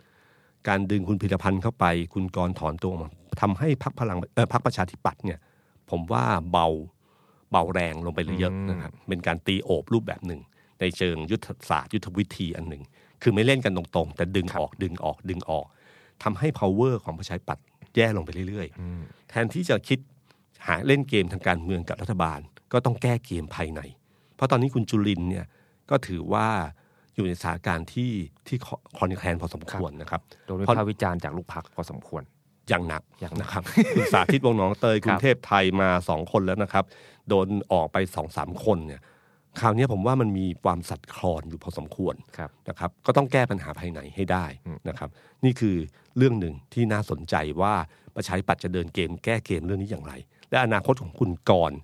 [0.69, 3.11] การดึงคุณพิรพันธ์เข้าไป คุณกรณ์ถอนตัวออกมา
[3.43, 5.39] ทำให้พรรคพลังเออพรรคประชาธิปัตย์เนี่ย
[5.91, 6.67] ผมว่าเบา
[7.51, 10.41] เบาแรงลงไปเยอะอืมนะครับเป็นการตีโอบรูปแบบหนึ่ง
[10.81, 12.83] ในเชิงยุทธศาสตร์ยุทธวิธีอันหนึ่ง
[13.23, 15.67] คือไม่เล่นกันตรงๆ แต่ดึงออกดึงออกดึงออก
[16.23, 17.65] ทำให้ power ของประชาธิปัตย์
[17.97, 19.99] แย่ลงไปเรื่อยๆอืมแทนที่จะคิด
[20.67, 22.41] หาเล่นเกมทางการเมืองกับรัฐบาล
[22.73, 23.81] ก็ต้องแก้เกมภายใน
[24.37, 25.47] เพราะตอนนี้คุณจุลินทร์เนี่ย
[25.91, 26.47] ก็ถือว่า
[27.15, 28.13] อยู่ในสถานการณ์ที่
[28.47, 28.59] ที่
[28.99, 32.23] คอนแคลนพอสมควรนะครับโดนวิเพราะพากษ์วิจารณ์จากลูกพักพอสมควร
[32.69, 33.63] อย่างหนักอย่างหนักนะครับ
[33.97, 36.85] คุณสาธิตวงศ์หนองเตยกรุงเทพไทยมาสองคนแล้วนะครับ
[37.29, 39.01] โดนออกไปสองสามคนเนี่ย
[39.61, 44.47] คราวนี้ผมว่ามันมีความสัตย์คลอนอยู่พอสมควรครับนะครับ ก็ต้องแก้ปัญหาภายในให้ได้
[44.89, 45.11] นะครับ
[45.45, 45.77] นี่คือ
[46.17, 47.75] เรื่องหนึ่งที่น่าสนใจว่า
[48.17, 50.13] ประชาธิปัตย์จะเดินเกมแก้เกมเรื่องนี้อย่างไร
[50.51, 51.79] และอนาคตของคุณกรณ์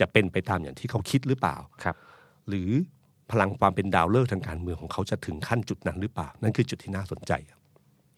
[0.00, 1.96] จะเป็นไปตามอย่างที่เขาคิดหรือเปล่าครับ
[2.48, 2.70] หรือ
[3.30, 7.60] พลังความเป็นดาวเลิกษ์ทางการเมืองของเขาจะถึงขั้นจุดนั้นหรือเปล่า นั่นคือจุดที่น่าสนใจครับ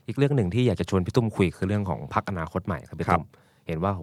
[0.06, 3.26] อีกเรื่องหนึ่งที่อยากจะชวนพี่ตุ้มคุยคือเรื่องของพักอนาคตใหม่ครับพี่ครัตุ้บม
[3.66, 4.02] เห็นว่าโห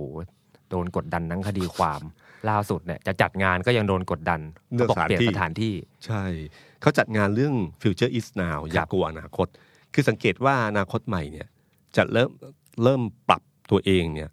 [0.69, 2.01] โดนกดดันทั้งคดีความ
[2.49, 4.39] ล่าสุดเนี่ยจะจัดงานก็ยังโดนกดดัน
[4.73, 5.73] เรื่องบอกสถานเปลี่ยนที่สถานที่
[6.05, 6.23] ใช่
[6.81, 9.47] เขาจัดงานเรื่อง Future is now อย่ากลัวอนาคต
[9.93, 11.47] คือสังเกตว่าอนาคตใหม่เนี่ย
[11.95, 12.29] จะเริ่ม
[12.83, 14.29] เริ่มปรับตัวเองเนี่ย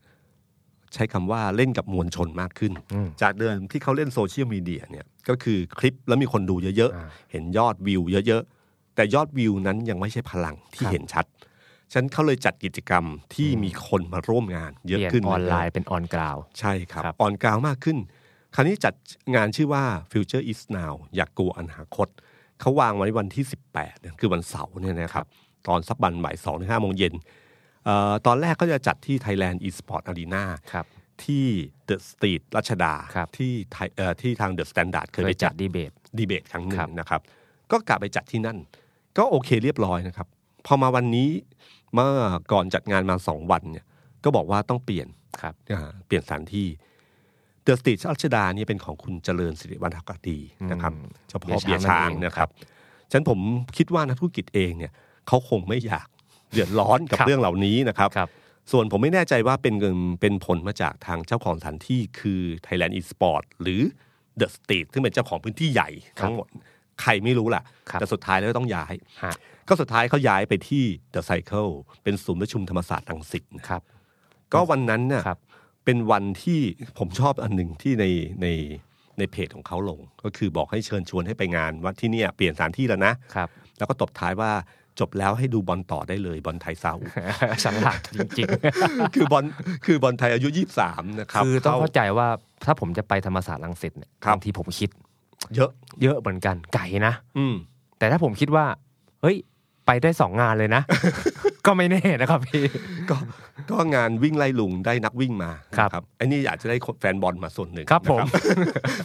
[0.95, 11.25] ใช้คำว่าเล่นกับมวลชนมากขึ้นอืมจากเดิมที่เขาเล่นโซเชียลมีเดียเนี่ยก็คือคลิปแล้วมีคนดูเยอะอ่าๆเห็นยอดวิวเยอะๆ แต่ยอดวิวนั้นยังไม่ใช่พลังที่ครับเห็นชัด
[11.93, 17.99] ฉะนันเขาเลยจัดกิจกรรมที่มีคนมาร่วมงาน เยเปอะลี่ยนขึ้นออนไลน์เรื่ยๆเป็นออนกราวใช่ครับครับ on ground มากขึ้น
[18.55, 18.95] คราวนี้จัด
[19.35, 22.09] งานชื่อว่า Future is now อยากกลัวอนาคต
[22.61, 25.27] เขาวางไว้วันที่ 18เนี่ยคือวันเสาร์เนี่ยนะครับ
[25.69, 27.15] ตอนสักบันบ่ายสองถึงห้าโมงเย็น
[27.85, 30.87] เอ่อตอนแรกก็จะจัดที่ Thailand eSport Arena ครับ
[31.25, 31.47] ที่
[31.89, 37.21] The Street รัชดาครับที่ไทยเอ่อที่ทาง The Standard เคเคยยไปจัจัดดดีเบตดีเบตครั้งหนึ่ครังบนะครับ
[37.73, 38.59] ก็กลับไปจัดที่นั่น
[39.19, 40.27] ก็โอเคเรียบร้อยนะครับ
[40.67, 41.29] พอมาวันนี้
[41.95, 42.11] เมื่อ
[42.53, 43.85] ก่อนจัดงานมาสองวันเนี่ย
[44.25, 45.09] ก็บอกว่าต้องเปลี่ยน
[45.41, 46.69] ครับอ่าเปลี่ยนสถานที่
[47.63, 50.39] เดอะสตรีทรัชดาเนี่ยเป็นของคุณเจริญสิริวัฒนกดี
[50.71, 52.49] นะครับอืมเฉพาะเบียร์ช้างเบียร์ช้างนั่นเองนะครับ
[53.11, 53.39] ฉะนันผม
[53.77, 54.93] คิดว่านักธุรกิจเองเนี่ย
[55.29, 56.09] เขาคงไม่อยาก
[56.53, 58.29] เดือดร้อนกับครับเรื่องเหล่านี้นะครับครับ
[58.73, 63.81] ส่วนผมไม่แน่ใจว่าเป็นเงินเป็นผลมาจากทางเจ้าของสถานที่คือ Thailand eSport หรือ
[64.41, 66.47] The Street ซึ่งเป็นเจ้าของพื้นที่ใหญ่ทั้งหมด
[67.03, 69.35] ใครไม่รู้ล่ะครับแต่สุดท้ายแล้วก็ต้องย้ายฮะ
[69.71, 71.71] ก็สุดท้ายเขาย้ายไปที่ The Cycle
[72.03, 73.83] เป็นศูนย์ประชุมธรรมศาสตร์รังสิตนะครับ
[74.53, 75.39] ก็วันนั้นเนี่ยครับ
[75.85, 76.61] เป็นวันที่
[76.99, 78.05] ผมชอบอันหนึ่งที่ใน
[78.43, 78.47] ใน
[79.19, 84.51] ในเพจของเขาลง ก็คือบอกให้เชิญชวนให้ไปงานว่าที่เนี่ยเปลี่ยนสถานที่แล้วนะครับ แล้วก็ตบท้ายว่า
[85.01, 87.05] จบแล้วให้ดูบอลต่อได้เลยบอลไทยซาอุ
[87.65, 88.49] ฉลาดจริง
[89.15, 89.45] คือบอล
[89.85, 92.29] คือบอลไทยอายุยี่สามนะครับๆคือต้องเข้าเข้าใจว่า
[92.67, 94.91] ถ้าผมจะไปธรรมศาสตร์รังสิตเนี่ยครับบางทีผมคิด
[95.55, 95.71] เยอะ
[96.03, 97.55] เยอะเหมือนกันไก่นะ อืม
[97.99, 98.65] แต่ถ้าผมคิดว่า
[99.23, 99.37] เฮ้ย
[99.91, 100.83] ไปได้สองงานเลยนะ
[101.67, 102.65] ก็ไม่แน่นะครับพี่
[103.11, 103.17] ก็
[103.71, 108.27] ก็งานวิ่งไล่ลุงได้นักวิ่งมาครับนะไอ้นี่อาจจะได้แฟนบอลมาส่วนหนึ่งครับผมนะ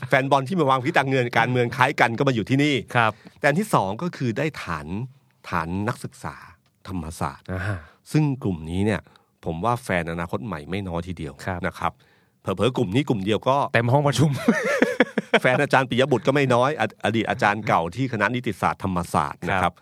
[0.10, 4.88] แฟนบอลที่มาวางพิจารเงินการเมืองคล้ายกันก็มาอยู่ที่นี่ครับ แต่อันที่สองก็คือได้ฐาน
[5.50, 6.36] ฐานนักศึกษา
[6.88, 7.62] ธรรมศาสตร์อ่า
[8.12, 9.02] ซึ่งกลุ่มนี้เนี่ย
[9.46, 11.92] ผมว่าแฟนอนาคตใหม่ไม่น้อยทีเดียวครับนะครับ
[12.42, 14.30] เผลอๆกลุ่มนี้กลุ่มเดียวก็เต็มห้องประชุม
[15.42, 19.76] แฟนอาจารย์ปิยบุตรก็ไม่น้อยออดีตอาจารย์เก่าที่คณะนิติศาสตร์ธรรมศาสตร์นะคครัรับบ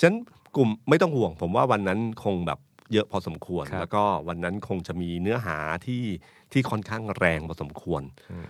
[0.00, 0.16] ฉะนั้น
[0.58, 2.58] กลุ่มไม่ต้องห่วง ผมว่าวันนั้นคงแบบ
[2.92, 6.04] เยอะพอสมควรครับแล้วก็วันนั้นคงจะมีเนื้อหาที่
[6.52, 8.02] ที่ค่อนข้างแรงพอสมควร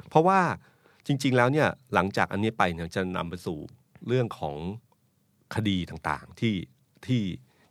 [0.08, 0.40] เพราะว่า
[1.06, 3.58] จริง ๆ แล้วเนี่ยหลังจากอันนี้ไปเนี่ยจะนำไปสู่
[4.06, 4.56] เรื่องของ
[5.54, 6.54] คดีต่างๆที่
[7.06, 7.22] ที่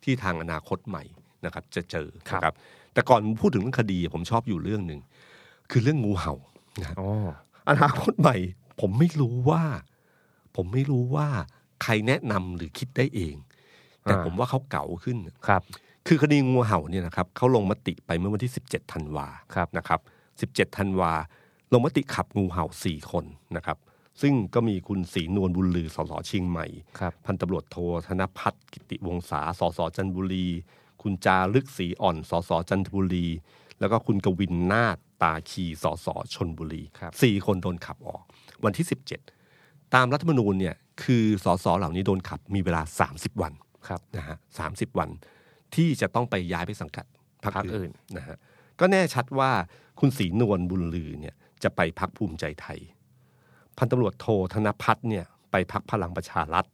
[0.04, 1.04] ที่ทางอนาคตใหม่
[1.45, 2.56] นะครับ จะเจอครับนะครับ
[2.93, 5.02] แต่ก่อนพูดถึงเรื่องคดีผมชอบอยู่เรื่องหนึ่ง
[5.71, 6.34] คือเรื่องงูเห่า
[6.82, 7.10] นะโอ้
[7.69, 8.38] อนาคตใหม่
[8.82, 9.63] ผมไม่รู้ว่า
[10.56, 11.28] ผมไม่รู้ว่า
[11.84, 13.36] ใครแนะนำหรือคิดได้เอง
[14.08, 15.17] แต่ผมว่าเขาเก่าขึ้น
[15.48, 15.62] ครับ
[16.08, 20.00] คือคดีงูเห่าเนี่ยนะครับเขาลงมติไปเมื่อวันที่ 17ธันวาครับนะครับ
[20.63, 21.13] 17ธันวา
[21.74, 23.78] ลงมติขับงูเห่า 4 คนนะครับ
[24.22, 26.65] ซึ่งก็มีคุณศรีนวลบุญลือสสเชียงใหม่
[27.00, 30.48] ครับพันตำรวจโทธนพัฒน์กิติวงศาสสจันทบุรี
[31.02, 33.28] คุณจารึกศรีอ่อนสสจันทบุรี
[33.80, 38.24] แล้วก็คุณกวินนาฏตาคีสสชนบุรีครับสี่คนโดนขับออก
[38.63, 38.86] วันที่
[39.39, 43.54] 17 ตามรัฐธรรมนูญเนี่ยคือสสเหล่านี้โดนขับมีเวลา 30 วัน
[43.89, 44.67] ครับนะฮะสา
[45.00, 45.10] วัน
[45.76, 47.06] ที่จะต้องไปย้ายไปสังกัด
[47.43, 48.38] พรรคพรรคอื่อื่นนนะฮะ
[48.80, 49.52] ก็แน่ชัดว่า
[50.00, 52.80] คุณศรีนวลบุญลือเนี่ยจะไปพักภูมิใจไทย
[53.78, 56.65] พันตำรวจโทธนพัฒน์เนี่ยไปพักพลังประชารัฐ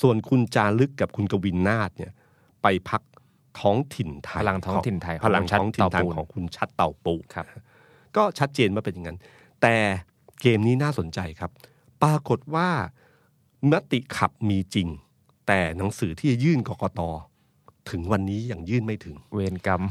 [0.00, 2.12] ส่วนคุณจารึกกับคุณกวินนาฏเนี่ย
[2.62, 3.02] ไปพัก
[3.60, 7.46] ท้องถิ่นไทยพลังท้องถิ่นไทยพลังของชัดท้องถิ่นไทยเต่าปูนของคุณชัดเต่าปูครับ
[8.16, 9.18] ก็ชัดเจนว่าเป็นอย่างนั้น
[9.62, 9.74] แต่
[10.42, 11.50] เกมนี้น่าสนใจครับ
[12.02, 12.68] ปรากฏว่า
[13.72, 14.88] มติขับมีจริง
[15.52, 17.00] แต่หนังสือที่จะยื่นกกต
[17.90, 19.82] ถึงวันนี้ยังยื่นไม่ถึง เวรกรรม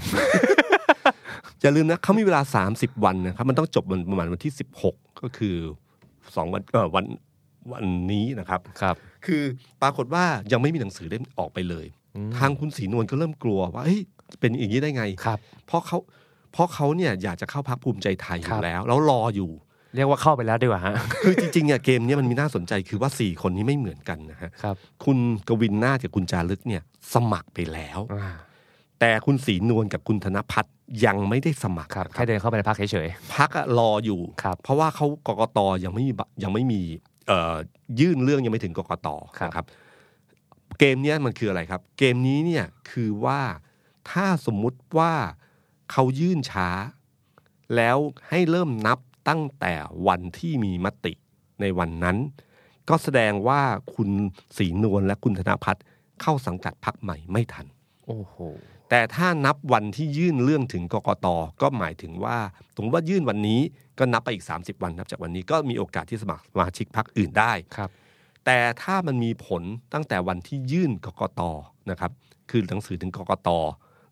[1.61, 2.41] อย่าลืมนะเขามีเวลา
[2.73, 4.53] 30 วันนะครับมันต้องจบวันประมาณวันที่
[4.85, 5.55] 16 ก็คือ
[6.35, 7.05] สองวันเออวัน
[7.73, 8.95] วันนี้นะครับครับ
[9.25, 9.41] คือ
[9.81, 11.85] ปรากฏว่ายังไม่มีหนังสือเล่มออกไปเลย
[12.37, 14.01] ทางคุณศรีนวลก็เริ่มกลัวว่าเฮ้ย
[14.39, 15.97] เป็นอย่างนี้ได้ไงครับเพราะเขา
[16.51, 19.51] เพราะเขาเนี่ยอยากจะเข้าพักภูมิใจไทยอครัยู่บแล้ว แล้วรออยู่
[19.95, 24.75] เรียกว่าเข้าไปแล้วดีกว่าฮะคือจริงๆเนี่ยเกมเนี้มันมีน่าสนใจคือว่าสี่คนนี้ไม่เหมือนกันนะฮะครับ
[25.05, 26.81] คุณกวินนาถกับคุณจารึกเนี่ย
[27.13, 28.29] สมัครไปแล้วอ่า
[28.99, 30.73] แต่คุณศรีนวลกับคุณธนพัฒน์
[31.05, 36.81] ยังไม่ได้สมัครครับนะแค่เดินเข้าไปในพักเฉยพักอะรออยู่ครับเพราะว่าเขากกตยังไม่มีบยังไม่มี
[37.27, 37.55] เอ่อ
[37.99, 39.07] ยื่นเรื่องยังไม่ถึงกกต
[39.39, 39.65] ครับนะครับ
[40.79, 43.41] เกมเนี้ยมันคืออะไรครับ เกมนี้เนี่ยคือว่า
[44.11, 45.13] ถ้าสมมุติว่า
[45.91, 46.69] เขายื่นช้า
[47.75, 47.97] แล้ว
[48.29, 48.99] ให้เริ่มนับ
[49.29, 49.73] ตั้งแต่
[50.07, 51.13] วันที่มีมติ
[51.61, 52.17] ในวันนั้น
[52.89, 53.61] ก็แสดงว่า
[53.95, 54.09] คุณ
[54.57, 55.83] ศรีนวลและคุณธนพัฒน์
[56.21, 58.35] เข้าสังกัดพักใหม่ไม่ทันๆโอ้โห
[58.89, 61.27] แต่ถ้านับวันที่ยื่นเรื่องถึงกกต
[61.61, 62.37] ก็หมายถึงว่า
[62.75, 63.59] สมมติว่ายื่นวันนี้
[63.99, 67.89] ก็นับไปอีก 30 วันนับจากวันนี้ก็มีโอกาสที่สมัครสมาชิกพรรคอื่นได้ครับ
[68.45, 69.63] แต่ถ้ามันมีผล
[69.93, 71.41] ตั้งแต่วันที่ยื่นกกต
[71.89, 72.11] นะครับ
[72.49, 73.49] คือหนังสือถึงกกต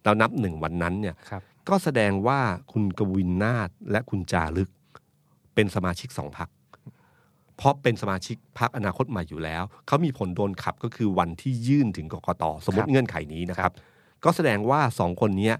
[0.03, 2.39] แล้วนับหนึ่งวันนั้นเนี่ยครับก็แสดงว่า
[2.71, 4.69] คุณกวินนาถและคุณจารึก
[5.57, 6.49] เป็นสมาชิกสองพัก
[7.57, 13.73] เพราะเป็นสมาชิกพักอนาคตใหม่อยู่แล้ว เขามีผลโดนขับก็คือวันที่ยื่นถึงกกตสมมครัติบเงื่อนไขนี้นะครับ
[14.23, 15.55] ก็แสดงว่าสองคนเนี้ย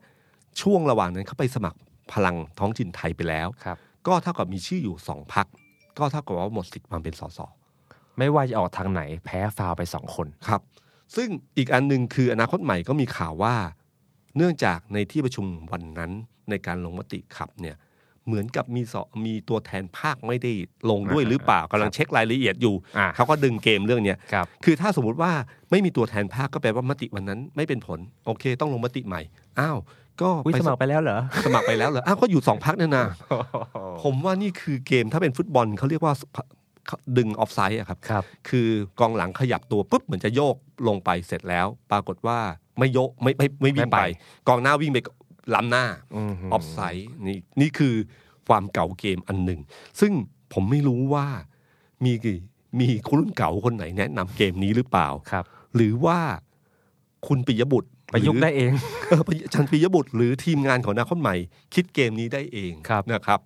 [0.62, 1.80] ช่วงระหว่างนั้นเขาไปสมัคร
[2.14, 5.48] พลังท้องถิ่นไทยไปแล้วครับก็เท่ากับมีชื่ออยู่สองพัก
[5.98, 7.40] ก็เท่ากับว่าหมดสิทธิ์มาเป็นสส
[8.18, 10.62] ไม่ว่าจะออกทางไหนแพ้ฟาวไปสองคนครับ
[11.16, 13.56] ซึ่งอีกอันหนึ่งคืออนาคตใหม่ก็มีข่าวว่า
[14.36, 16.12] เนื่องจากในที่ประชุมวันนั้น
[16.50, 17.76] ในการลงมติขับเนี่ย
[18.28, 20.52] เหมือนกับมีสอมีตัวแทนภาคไม่ได้
[20.90, 25.32] ลงด้วยหรือเปล่ากำลังเช็ครายละเอียดอยู่อ่าเขาก็ดึงเกมเรื่องเนี้ยครับคือถ้าสมมุติว่า
[25.72, 29.22] ไม่มีตัวแทนภาคก็แปลว่ามติวันนั้นไม่เป็นผล โอเค ต้องลงมติใหม่
[29.60, 29.78] อ้าว
[30.22, 33.06] ก็อุ้ยไปสมัครไปแล้วเหรอสมัครไปแล้วเหรออ้าวก็อยู่สองพักเนี่ยนะ
[34.04, 36.14] ผมว่านี่คือเกมถ้าเป็นฟุตบอลเขาเรียกว่า
[37.18, 38.68] ดึงออฟไซด์อะครับครับคือ
[39.00, 40.56] กองหลังขยับตัวปุ๊บเหมือนจะโยก
[40.88, 42.40] ลงไปเสร็จแล้ว ปรากฏว่า
[42.80, 44.06] ไม่โยกไม่ไม่ไม่วิ่งไม่ไปไป
[44.48, 44.98] กองหน้าวิ่งไป
[45.54, 47.96] ล้ำหน้าอืมออฟไซด์นี่นี่คือ
[48.48, 49.60] ความเก่าเกมอันหนึ่ง
[50.00, 50.12] ซึ่ง
[50.54, 51.28] ผมไม่รู้ว่า
[52.06, 52.40] มีกี่
[52.80, 56.20] มีคนรุ่นเก่าคนไหนแนะนำเกมนี้หรือเปล่าครับ หรือว่า
[57.28, 58.72] คุณปิยบุตรประยุกต์ได้เอง
[59.08, 61.36] เอออาจันปิยบุตรหรือทีมงานของนาคตใหม่
[61.74, 63.40] คิดเกมนี้ได้เองครับนะครับ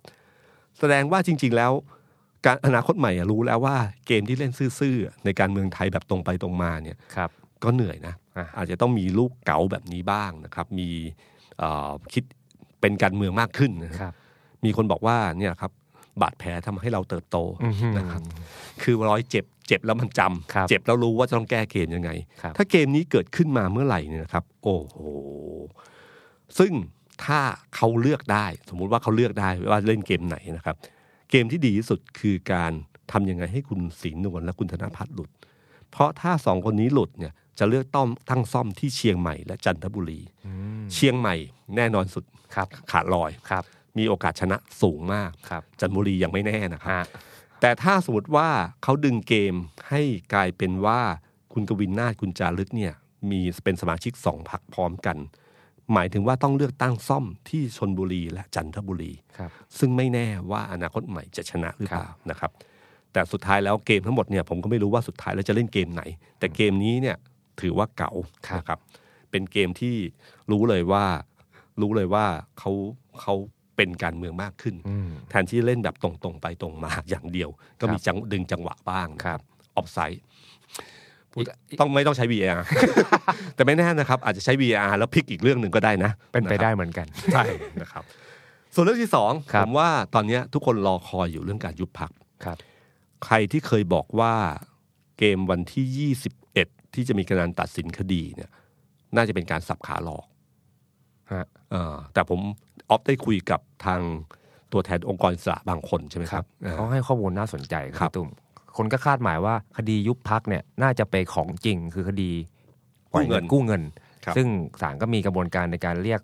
[0.78, 1.72] แสดงว่าจริง ๆ แล้ว
[2.46, 7.30] การอนาคตใหม่อะรู้แล้วว่าเกมที่เล่นซื่อๆในการเมืองไทยแบบตรงไปตรงมาเนี่ยครับ
[7.64, 11.41] ก็เหนื่อยนะอะอาจจะต้องมีลูกเก๋าแบบนี้บ้างนะครับ มีเอ่อ
[12.14, 12.24] คิด
[12.80, 14.12] เป็นการเมืองมากขึ้นนะฮะครับ
[14.64, 15.72] มีคนบอกว่าเนี่ยครับ
[16.22, 18.22] บาดแผลทำให้เราเติบโตอือหือนะครับ
[18.82, 22.10] คือร้อยเจ็บ เจ็บแล้วมันจำครับเจ็บแล้วรู้ว่าจะต้องแก้เกมยังไง
[22.42, 24.96] ครับถ้าเกมนี้เกิดขึ้นมาเมื่อไหร่เนี่ยนะครับ โอ้โห
[26.58, 26.72] ซึ่ง
[27.24, 27.40] ถ้า
[27.74, 30.76] เขาเลือกได้ สมมุติว่าเขาเลือกได้ว่าเล่นเกมไหนนะครับ
[31.30, 32.72] เกมที่ดีที่สุดคือการ
[33.12, 35.30] ทำยังไงให้คุณศรีนวลและคุณธนพัฒน์หลุด
[35.90, 40.20] เพราะถ้าสองคนนี้หลุดเนี่ย จะเลือกต้อมตั้งซ่อมที่เชียงใหม่และจันทบุรี
[40.94, 41.34] เชียงใหม่
[41.76, 43.64] แน่นอนสุดครับขาดลอยครับ
[43.98, 47.04] มีโอกาสชนะสูงมากครับจันทบุรียังไม่แน่นะครับฮะ
[47.60, 48.48] แต่ถ้าสมมติว่า
[48.82, 49.54] เขาดึงเกม
[49.88, 50.02] ให้
[50.34, 51.00] กลายเป็นว่า
[51.52, 52.94] คุณกวินนาถคุณจารึกเนี่ย
[53.30, 55.16] มีเป็นสมาชิกสองพักพร้อมกัน
[55.92, 62.50] หมายถึงว่าต้องเลือกตั้งซ่อมที่ชนบุรีและจันทบุรีครับซึ่งไม่แน่ว่าอนาคตใหม่จะชนะหรือเปล่านะครับ
[63.12, 66.02] แต่สุดท้ายแล้วเกมทั้งหมดเนี่ยผมก็ไม่รู้ว่าสุดท้ายแล้วจะเล่นเกมไหน
[66.38, 67.16] แต่เกมนี้เนี่ย
[67.62, 68.12] ถือว่าเก่า
[68.48, 68.78] ครับนะครับ
[69.30, 69.96] เป็นเกมที่
[70.50, 71.04] รู้เลยว่า
[71.80, 72.24] รู้เลยว่า
[72.58, 72.70] เขา
[73.20, 73.34] เขา
[73.76, 79.40] เป็นการเมืองมากขึ้นอืมแทนที่เล่นแบบตรงๆไปตรงมาอย่างเดียว ก็มีครับจังดึงจังหวะบ้างครับ
[79.76, 80.22] ออฟไซด์
[81.80, 82.60] ต้องไม่ต้องใช้ VR
[83.54, 87.44] แต่ไม่แน่นะครับ อาจจะใช้ VR แล้วพลิกอีกเรื่องหนึ่งก็ได้นะ เป็นไปได้ะเหมือนกันครับใช่
[87.80, 88.04] นะครับ
[88.74, 92.10] ส่วนเรื่องที่สองครัผบมว่าตอนเนี้ยทุกคนรอคอยอยู่เรื่องการยุบพัก
[92.44, 92.56] ครับ
[93.24, 94.34] ใครที่เคยบอกว่า
[95.18, 96.41] เกมวันที่21
[96.94, 98.50] ที่จะมีการตัดสินคดีเนี่ย
[99.16, 100.24] น่าจะเป็นการสับขาหลอก
[101.32, 102.40] ฮะเออแต่ผม
[102.90, 104.00] ออฟได้คุยกับทาง
[104.72, 108.28] ตัวแทนองค์กรอิสระบางคนใช่ไหมครับเออเขาให้ข้อมูลน่าสนใจคครัรับบตุ้ม
[108.76, 112.30] คนก็คาดหมายว่าคดียุบพรรคเนี่ยน่าจะไปของจริงคือคดี
[113.12, 113.82] ปล่อยกู้เงินกู้เงิน
[114.24, 114.46] ครับซึ่ง
[114.80, 116.20] ศาลก็มีกระบวนการในการเรียก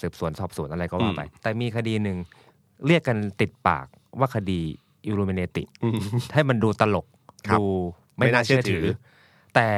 [0.00, 2.18] สืบสวนสอบสวนอะไรก็ว่าไป แต่มีคดีหนึ่ง
[2.86, 3.86] เรียกกันติดปาก
[4.18, 4.60] ว่าคดี
[5.06, 6.00] อิลูเมเนติอืม
[6.34, 7.06] ให้มันดูตลก
[7.48, 7.64] ครับดู
[8.16, 8.88] ไม่ไม่น่าน่าเชื่เชื่อถือถือ
[9.54, 9.68] แต่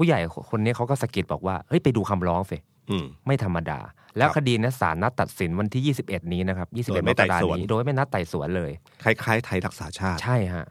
[0.00, 2.52] ผู้ใหญ่คนนี้เขาก็สะกิดบอกว่าเฮ้ยไปดูคำร้องเฟ้ย
[2.90, 3.78] อืมไม่ธรรมดา
[4.16, 8.70] แล้วครับคดีนี้ศาลนัดตัดสินวันที่ 21 นี้นะครับ21 มกราสคมนี้โดยไม่ไต่สวนโดยไม่นัดไต่สวนเลย
[9.02, 10.66] คล้ายๆ ไทยรักษาชาติ ใช่ฮะ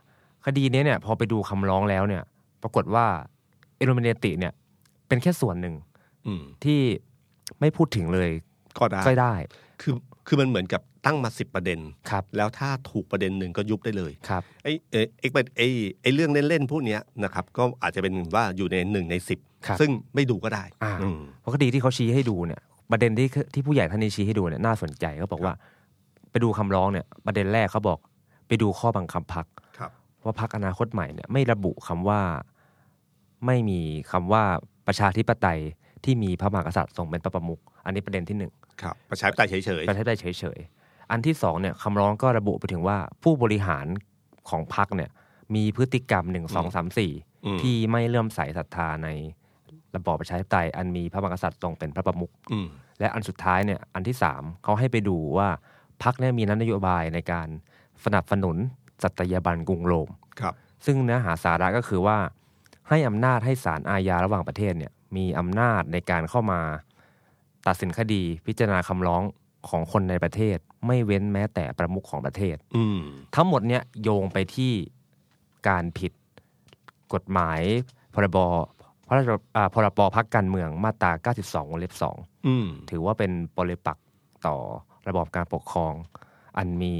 [0.45, 2.23] คดีนี้เนี่ย พอไปดูคำร้องแล้วเนี่ย
[2.63, 3.05] ปรากฏว่า
[3.77, 4.53] เอโรเมเนติเนี่ย
[5.07, 5.75] เป็นแค่ส่วนหนึ่ง
[6.27, 6.79] อืมที่
[7.59, 8.29] ไม่พูดถึงเลย
[8.79, 9.33] ก็ได้ก็ได้
[9.81, 9.93] คือ
[10.29, 15.67] คือมันเหมือนกับตั้งมาสิบประเด็นครับแล้วถ้าถูกประเด็นหนึ่งก็ยุบได้เลยครับไอ้เอ่อไอ้ประไอ้
[16.01, 22.61] ไอ้เรื่องเล่นๆพวกเนี้ยนะครับก็อาจจะเป็นว่าอยู่ในหนึ่งในสิบครับซึ่งไม่ดูก็ได้อ่าอืมเพราะคดีที่เขาชี้ให้ดูเนี่ย
[22.91, 25.53] ประเด็นที่ที่ผู้ใหญ่ท่านนี้ชี้ให้ดูเนี่ยน่าสนใจเขาบอกว่า
[26.31, 27.99] ไปดูคำร้องเนี่ยประเด็นแรกเขาบอก
[28.47, 29.45] ไปดูข้อบังคับพัก
[29.77, 29.91] ครับ
[30.23, 32.21] ว่าพักอนาคตใหม่เนี่ยไม่ระบุคำว่า
[33.45, 33.79] ไม่มี
[34.11, 34.43] คำว่า
[34.87, 35.59] ประชาธิปไตย
[36.03, 43.85] ที่มีพระมหากษัตริย์ทรงเป็นพระประมุขอันนี้ประเด็นที่หนึ่ง ครับประชาธิปไตยเฉยประเทศได้เฉยๆอันที่สองเนี่ยคำร้องก็ระบุไปถึงว่าผู้บริหาร
[44.49, 45.09] ของพรรคเนี่ย
[45.55, 49.09] มีพฤติกรรมหนึ่งสองสามสี่ๆอืมที่ไม่เลื่อมใสศรัทธาใน
[49.95, 52.67] ระบอบประชาธิปไตยอันมีพระมหากษัตริย์ทรงเป็นพระประมุขอืม
[52.99, 55.49] และอันสุดท้ายเนี่ยอันที่สามเขาให้ไปดูว่า
[56.03, 57.47] พรรคเนี่ยมีนโยบายในการ
[58.05, 58.57] สนับสนุน
[59.03, 60.53] สัตยาบันกรุงโรมครับ
[60.85, 62.17] ซึ่งเนื้อหาสาระก็คือว่า
[62.89, 66.61] ให้อำนาจให้ศาลอาญาระหว่างประเทศเนี่ยมีอำนาจในการเข้ามา
[67.67, 69.23] ตัดสินคดีพิจารณาคำร้อง
[69.69, 72.99] ของคนในประเทศ ไม่เว้นแม้แต่ประมุขของประเทศอืม
[73.35, 74.73] ทั้งหมดเนี่ยโยงไปที่
[75.67, 76.11] การผิด
[77.13, 77.61] กฎหมาย
[78.13, 78.37] พรบ
[79.07, 81.93] พระราชอ่าพรบพักการเมืองมาตรา 92 วงเล็บ
[82.47, 84.05] อืม2ถือว่าเป็นปริปักษ์
[84.45, 84.55] ต่อ
[85.07, 85.93] ระบอบการปกครอง
[86.57, 86.93] อันมี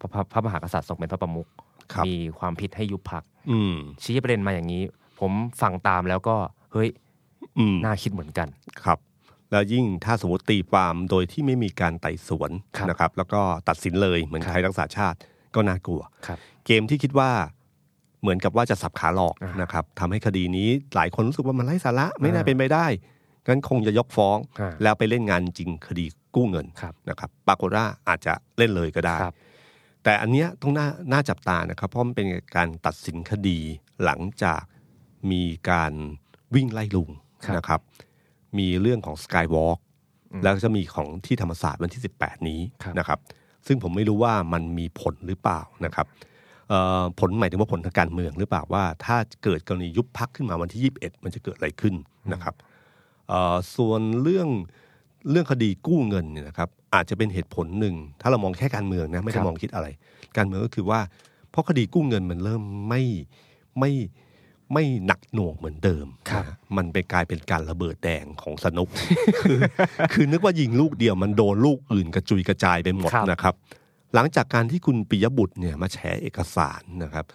[0.00, 1.48] พระพระพระมหากษัตริย์ทรงเป็นพระประมุข
[1.92, 4.82] ครับมีความผิดให้ยุบพักอืมชี้ประเด็นมาอย่างนี้
[5.20, 6.36] ผมฟังตามแล้วก็
[6.72, 6.88] เฮ้ย
[7.58, 8.48] อืมน่าคิดเหมือนกัน
[8.84, 8.98] ครับ
[9.52, 15.18] แล้วยิ่งถ้าสมมติตีความโดยที่ไม่มีการไต่สวนครับนะครับ แล้วก็ตัดสินเลยเหมือนครับไทยรักษาชาติ
[15.54, 17.30] ก็น่ากลัวครับเกมที่คิดว่า
[18.22, 22.86] เหมือนกับว่าจะสับขาหลอกอ่านนะครับทำให้คดีนี้หลายคนรู้สึกว่ามันไร้สาระไม่น่าอ่าเป็นไปได้
[23.48, 29.34] งั้นคงจะยกฟ้องอ่าแล้วไปเล่นงานจริงคดีกู้เงินครับนะครับปรากฏว่าอาจจะเล่นเลยก็ได้ครับ
[30.04, 33.58] แต่อันเนี้ยต้องน่าน่าจับตานะครับ เพราะมันเป็นการตัดสินคดี
[34.04, 34.60] หลังจาก
[35.30, 35.92] มีการ
[36.54, 37.10] วิ่งไล่ลุง
[37.44, 37.80] ครับนะครับ
[38.58, 39.78] มีเรื่องของ Skywalk
[40.32, 43.18] อืมแล้วจะมีของที่ธรรมศาสตร์วันที่ 18 นี้ครับนะครับ
[43.66, 46.06] ซึ่งผมไม่รู้ว่ามันมีผลหรือเปล่านะครับ
[46.68, 51.94] เอ่อผลหมายถึงว่าผลทางการเมืองหรือเปล่าว่า ถ้าเกิดกรณียุบพักขึ้นมาวันที่ 21 มันจะเกิดอะไรขึ้น
[52.32, 52.54] นะครับ
[53.28, 54.48] เอ่อส่วนเรื่อง
[55.30, 59.86] เรื่องคดีกู้เงินเนี่ยนะครับ อาจจะเป็นเหตุผลหนึ่ง ถ้าเรามองแค่การเมืองนะไม่ได้ครับมองคิดอะไร
[60.36, 61.00] การเมืองก็คือว่า
[61.50, 63.02] เพราะคดีกู้เงินมันเริ่มไม่
[63.78, 63.92] ไม่
[64.72, 68.88] ไม่หนักหน่วงเหมือนเดิมครับนะ มันเป็นกลายเป็นการระเบิดแดงของสนุก
[69.40, 69.58] คือ
[70.12, 73.54] คือนึกว่ายิงลูกเดียวมันโดนลูกอื่นกระจุยกระจายไปหมดครับนะครับ
[74.14, 77.26] หลังจากการที่คุณปิยบุตรเนี่ยมาแฉเอกสารนะครับ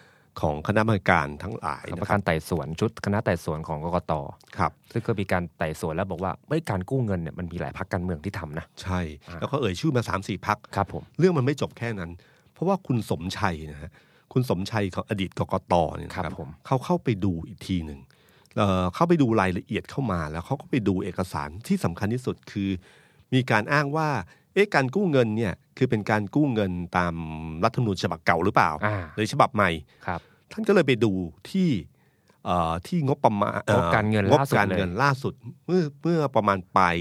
[0.42, 4.14] ของคณะกรรมการทั้งหลายกรรมนะคการัรบไต่สวนชุดคณะไต่สวนของกกต
[4.58, 12.12] ครับ ซึ่งก็มีการไต่สวนแล้วบอกว่าเฮ้ยการกู้เงินเนี่ยมันมีหลายพักการเมืองที่ทำนะ ใช่อ่าแล้วก็เอ่ยชื่อมาสามสี่พักครับผมเรื่องมันไม่จบแค่นั้น
[12.54, 13.92] เพราะว่าคุณสมชัยนะฮะ
[14.34, 18.00] คุณสมชัยของอดีตกกตเนี่ยนะคครัรับบผมเขาเข้าไปดูอีกทีหนึ่ง
[18.58, 22.70] เอ่อเข้าไปดูรายละเอียดเข้ามาแล้วเขาก็ไปดูเอกสารที่สำคัญที่สุดคือ
[23.34, 24.10] มีการอ้างว่า
[24.54, 27.16] เอ๊ะการกู้เงินเนี่ยคือเป็นการกู้เงินตาม
[27.64, 29.70] รัฐธรรมนูญฉบับเก่าหรือเปล่าอ่าหรือฉบับใหม่
[30.08, 30.20] ครับ
[30.52, 31.12] ท่านก็เลยไปดู
[31.50, 31.70] ที่
[32.46, 35.34] เอ่อที่งบประมาณอ่องบการเงินงบล่าสุดการเลยเงินล่าสุด
[35.66, 36.98] เมื่อเมื่อประมาณปลาย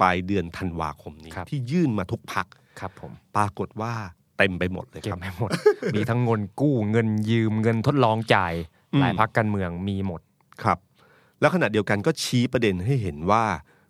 [0.00, 2.46] ปลายเดือนธันวาคมนี้ครับที่ยื่นมาทุกพัก
[2.80, 3.92] ครับผมปรากฏว่า
[4.38, 5.50] เต็มไปหมดเลยเก็คบรับไม่หมด
[5.94, 8.54] มีทั้งเงินกู้เงินยืมเงินทดลองจ่าย
[8.92, 10.20] อืมหลายพักการเมืองมีหมด
[10.62, 10.78] ครับ
[11.40, 13.44] แล้วขณะเดียวกันก็ชี้ประเด็นให้เห็นว่า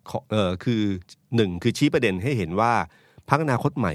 [0.09, 0.81] ขอเออคือ
[1.35, 2.71] หนึ่งคือชี้ประเด็นให้เห็นว่า
[3.29, 3.93] พักอนาคตใหม่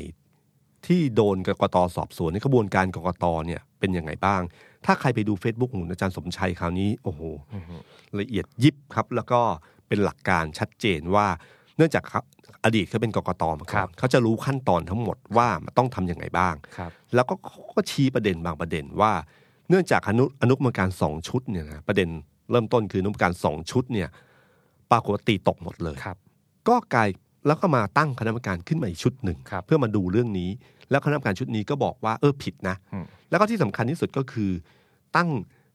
[0.86, 4.42] ที่โดนกกตสอบสวนในกระบวนการกกตเนี่ยเป็นยังไงบ้าง
[4.84, 7.20] ถ้าใครไปดู Facebook ของอาจารย์สมชัยคราวนี้โอ้โห
[8.20, 9.40] ละเอียดยิบครับ แล้วก็
[9.88, 11.26] เป็นหลักการชัดเจนว่า
[11.76, 12.24] เนื่องจากครับ
[12.64, 19.12] อดีตเขาเป็นกกตมาครัก่อบนเขาจะรู้ขั้นตอนทั้งหมดว่ามันต้องทำยังไงบ้างครับแล้วก็เขาก็ชี้ประเด็นบางประเด็นว่า
[19.68, 22.08] เนื่องจากอนุอนุกรรมการสองชุดเนี่ยนะประเด็น
[22.50, 24.08] เริ่มต้นคืออนุกรรมการสองชุดเนี่ย
[24.90, 26.16] ปรากฏว่าตีตกหมดเลยครับ
[26.68, 27.08] ก็กลาย
[27.46, 30.50] แล้วก็มาตั้งคณะกรรมการขึ้นมาอีกชุดหนึ่งครับเพื่อมาดูเรื่องนี้
[30.90, 34.50] แล้วคณะกรรมการชุดนี้ก็บอกว่าเออผิดนะอืมแล้วก็ที่สำคัญที่สุดก็คือ
[35.16, 35.30] ตั้ง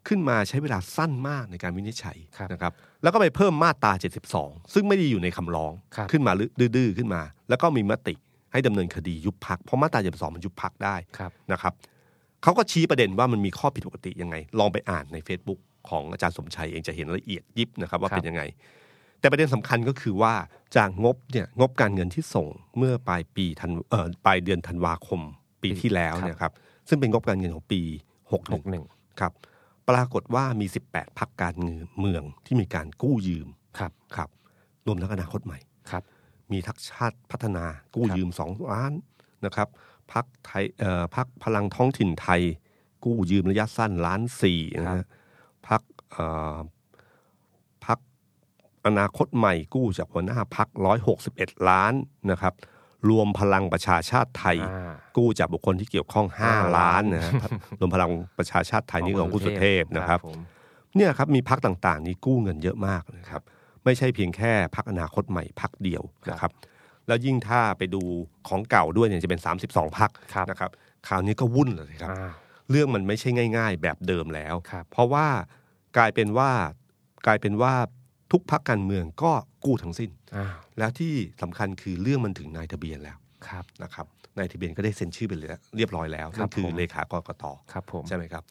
[0.08, 3.92] ขึ้นมาใช้เวลาสั้นมากในการวินิจฉัยครับนะครับ แล้วก็ไปเพิ่มมาตรา
[4.34, 6.32] 72 ซึ่งไม่ได้อยู่ในคำร้องครับขึ้นมา
[6.76, 8.14] ดื้อๆขึ้นมา แล้วก็มีมติ
[8.52, 11.74] ให้ดำเนินคดียุบพักเพราะมาตรา 72 มันยุบพักได้ครับนะครับ
[12.44, 18.44] เขาก็ชี้ประเด็นว่ามันมีข้อผิดปกติยังไง ลองไปอ่านใน Facebook ของอาจารย์สมชัยเองจะเห็นละเอียดยิบนะครับ ว่าครับเป็นยังไง
[19.20, 20.34] แต่ประเด็นสำคัญก็คือว่า
[20.78, 25.22] จากงบเนี่ยงบการเงินที่ส่งเมื่อปลายปีธันเอ่อปลายเดือนธันวาคม
[25.64, 26.54] ปีที่แล้วเนี่ยครับ
[26.90, 27.82] ซึ่งเป็นงบการเงินของปี
[28.32, 28.86] หก61หนึ่ง
[29.20, 29.34] ครับ
[29.90, 31.56] ปรากฏว่ามี 18พักการ
[32.00, 33.48] เมืองที่มีการกู้ยืม
[33.80, 34.30] ครับครับ
[34.88, 35.60] รวมทั้งอนาคตใหม่
[35.92, 36.04] ครับ
[36.52, 37.66] มีทักชาติพัฒนา
[37.96, 38.94] กู้ครับยืมสองล้าน
[39.46, 39.68] นะครับ
[40.14, 42.42] พักไทยเอ่อพักพลังท้องถิ่นไทย
[43.06, 45.06] กู้ยืมระยะสั้นล้านสี่นะฮะ
[45.70, 46.58] พักเอ่อ
[47.86, 48.00] พัก
[48.86, 51.94] อนาคตใหม่กู้จากหัวหน้าพักร้อยหกสิบเอ็ดล้าน
[52.32, 52.54] นะครับ
[53.10, 57.32] รวมพลังประชาชาติไทยอ่ากู้จากบุคคลที่เกี่ยวข้องห้าห้าล้าล้านนนะฮะ
[57.80, 60.40] รวมพลังประชาชาติไทยนี่ของคุณสุเทพนะครับผม
[60.96, 63.42] เนี่ยครับมีพักต่างๆ นี่กู้เงินเยอะมากนะครับ
[63.86, 66.52] ไม่ใช่เพียงแค่พักอนาคตใหม่พักเดียวนะครับ
[67.08, 68.02] แล้วยิ่งถ้าไปดู
[68.48, 70.72] ของเก่าด้วยเนี่ยจะเป็น 32พักครับนะครับ
[71.08, 72.32] คราวนี้ก็วุ่นเลยครับอ่า
[72.70, 75.28] เรื่องมันไม่ใช่ง่าย ๆ แบบเดิมแล้วครับเพราะว่า
[75.98, 76.52] กลายเป็นว่า
[77.26, 77.74] กลายเป็นว่า
[78.32, 79.32] ทุกพักการเมืองก็
[79.66, 80.46] กู้ทั้งสิ้นอ่า
[80.78, 84.06] แล้วที่สำคัญคือเรื่องมันถึงนายทะเบียนแล้วครับนะครับ
[84.38, 88.44] นายทะเบียนก็ได้เซ็นชื่อไปเลยเรียบร้อยแล้วครันั่บนคือผมเลขากกตครับผมใช่ไหมครับ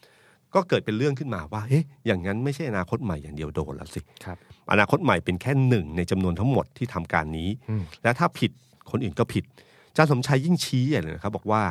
[0.55, 4.37] ก็เกิดเป็นเรื่องขึ้นมาว่าเอ๊ะอย่างนั้นไม่ใช่อนาคตใหม่อย่างเดียวโดนแล้วสิครับ
[4.71, 8.51] อนาคตใหม่เป็นแค่หนึ่งในจำนวนทั้งหมดที่ทำการนี้อืมและถ้าผิด
[8.91, 9.43] คนอื่นก็ผิด
[9.89, 11.61] อาจารย์สมชัยยิ่งชี้ใหญ่เลยนะครับ บอกว่า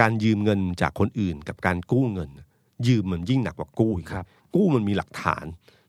[0.00, 2.30] การยืมเงินจากคนอื่นกับการกู้เงิน
[2.88, 5.44] ยืมมันยิ่งหนักกว่ากู้อีกครับ กู้มันมีหลักฐาน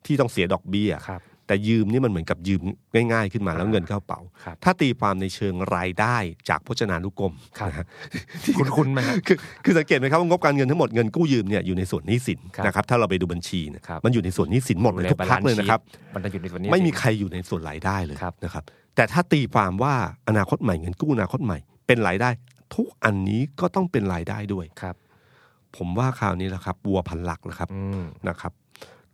[0.06, 2.62] ที่ต้องเสียดอกเบี้ยครับแต่ยืมนี่มันเหมือนกับยืม
[3.12, 6.18] ง่าย ๆ ขึ้นมาแล้วเงินเข้าเป๋าครับถ้าตีความในเชิงรายได้
[6.50, 7.86] จากพจนานุกรมครับนะฮะ
[8.58, 15.80] คุณคุณไหมฮะคือคือสังเกตไหมครับว่างบการเงินทั้งหมดเงินกู้ยืมเนี่ยอยู่ในส่วนหนี้สินครับนะครับถ้าเราไปดูบัญชีเนี่ยครับมันอยู่ในส่วนหนี้สินหมดเลยทุกพักเลยนะครับ
[16.16, 18.64] มันจะอยู่ในส่วนนี้ไม่มีใครอยู่ในส่วนรายได้เลยครับนะครับ
[18.96, 19.94] แต่ถ้าตีความว่า
[20.28, 22.30] อนาคตใหม่เงินกู้อนาคตใหม่ เป็นรายได้
[22.76, 24.96] ทุกอันนี้ก็ต้องเป็นรายได้ด้วยครับ
[25.78, 28.54] ผมว่าคราวนี้แหละครับวัวพันหลักแล้วครับอืมนะครับ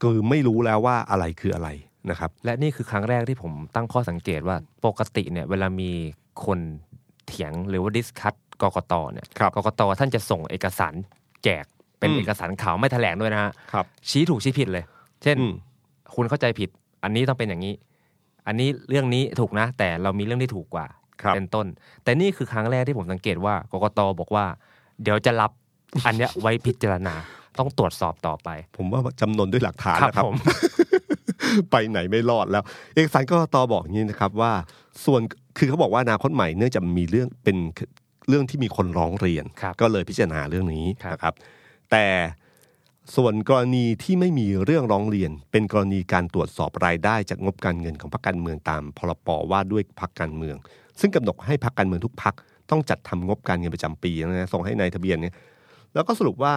[0.02, 1.70] คือไม่รู้แล้วว่าอะไรคืออะไร
[2.10, 5.92] นะครับ และนี่คือครั้งแรกที่ผมตั้งข้อสังเกตว่าปกติเนี่ยเวลามี
[6.46, 6.60] คน
[7.28, 10.94] เถียงหรือว่าดิสคัตกกตเนี่ยครับกกตท่านจะส่งเอกสาร
[11.44, 11.66] แจก
[12.00, 14.84] เป็นอืมเอกสารข่าวไม่แถลงด้วยนะฮะครับชี้ถูกชี้ผิดเลย
[15.24, 15.54] เช่นอืม
[16.16, 16.70] คุณเข้าใจผิด
[17.04, 17.74] อันนี้ต้องเป็นอย่างนี้
[18.48, 20.86] อันนี้เรื่องนี้ถูกนะ แต่เรามีเรื่องที่ถูกกว่า
[21.22, 21.66] ครับเป็นต้น
[22.04, 24.46] แต่นี่คือครั้งแรกที่ผมสังเกตว่ากกตบอกว่า
[25.04, 25.52] เดี๋ยวจะรับ
[26.06, 27.16] อันเนี้ยไว้พิจารณา
[27.60, 30.36] ต้องตรวจสอบต่อไป ผมว่าจำนวนด้วยหลักฐานครับนะครับผม
[31.72, 32.64] ไปไหนไม่รอดแล้ว
[32.96, 34.52] เอกสารกกตบอกอย่างนี้นะครับว่า
[35.06, 35.22] ส่วน
[35.58, 37.58] คือเขาบอกว่าอนาคตใหม่เนื่องจากมีเรื่องเป็น
[38.30, 41.34] เรื่องที่มีคนร้องเรียนครับก็เลยพิจารณาเรื่องนี้ครับนะครับ
[41.92, 42.06] แต่
[43.16, 50.56] ส่วนกรณีที่ไม่มีเรื่องร้องเรียน เป็นกรณีการตรวจสอบรายได้จากงบการเงินของพรรคการเมืองตามพรบว่าด้วยพรรคการเมือง
[51.00, 52.34] ซึ่งกำหนดให้พรรคการเมืองทุกพรรค
[52.72, 55.34] ต้องจัดทำงบการเงินประจำปีนะส่งให้ในายทะเบียนเนี่ย
[55.96, 56.56] แล้วก็สรุปว่า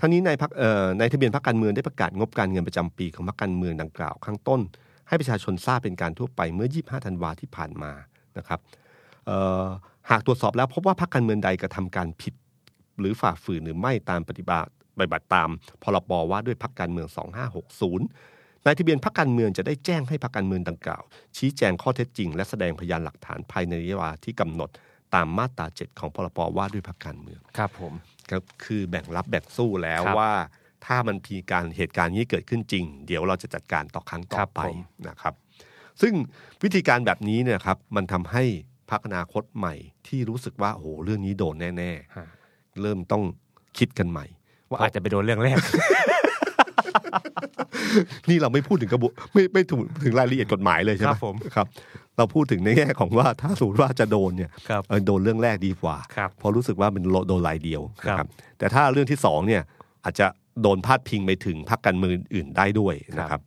[0.00, 4.60] ทั้งนี้ในายพรรคเอ่อในทะเบียนพรรคการเมืองได้ประกาศงบการเงินประจำปีของพรรคการเมืองดังกล่าวข้างต้น
[5.08, 7.92] ให้ประชาชนทราบเป็นการทั่วไปเมื่อ 25 ธันวาที่ผ่านมา
[8.38, 8.60] นะครับ
[10.10, 12.34] หากตรวจสอบแล้วพบว่าพรรคการเมืองใดกระทำการผิด
[13.00, 15.48] หรือฝ่าฝืนหรือไม่ตามปฏิบัติปฏิบัติตาม
[15.82, 17.08] พรบว่าด้วยพรรคการเมือง
[17.86, 21.02] 2560นายทะเบียนพรรคการเมืองจะได้แจ้งให้พรรคการเมืองดังกล่าว
[21.36, 24.70] ชี้แจงข้อเท็จจริง และแสดงพยานหลักฐานภายในระยะเวลาที่กำหนด
[25.14, 27.92] ตามมาตรา 7 ของพรบว่าด้วยพรรคการเมืองครับผม
[28.32, 30.32] ก็คือแบ่งรับแบ่งสู้แล้วครับว่า
[30.86, 34.78] ถ้ามันมีการเหตุการณ์นี้เกิดขึ้นจริง เดี๋ยวเราจะจัดการต่อครั้งต่คอรับไปผม
[35.08, 35.34] นะครับ
[36.00, 36.14] ซึ่ง
[36.62, 38.44] วิธีการแบบนี้เนี่ยครับ มันทำให้
[38.90, 39.74] พรรคอนาคตใหม่
[40.06, 43.22] ที่รู้สึกว่าโอ้โหเรื่องนี้โดนแน่ฮะๆเริ่มต้อง
[43.78, 44.26] คิดกันใหม่
[44.70, 45.58] ว่าอาจจะไปโดนเรื่องแรก
[48.28, 51.66] นี่เราไม่พูดถึงกระบวนไม่ไม่ถึงถึงรายละเอียดกฎหมายเลยใช่ไหมครับผมครับ
[52.16, 58.28] เราพูดถึงในแง่ของว่าถ้าสมมติว่าจะโดนเนี่ยครับเออโดนเรื่องแรกดีกว่าครับเพราะรู้สึกว่าเป็นโดนรายเดียวครับนะครับ
[58.58, 59.62] แต่ถ้าเรื่องที่สองเนี่ย
[60.04, 60.26] อาจจะ
[60.62, 63.40] โดนพาดพิงไปถึงพรรคการเมืองอื่นได้ด้วยนะครับ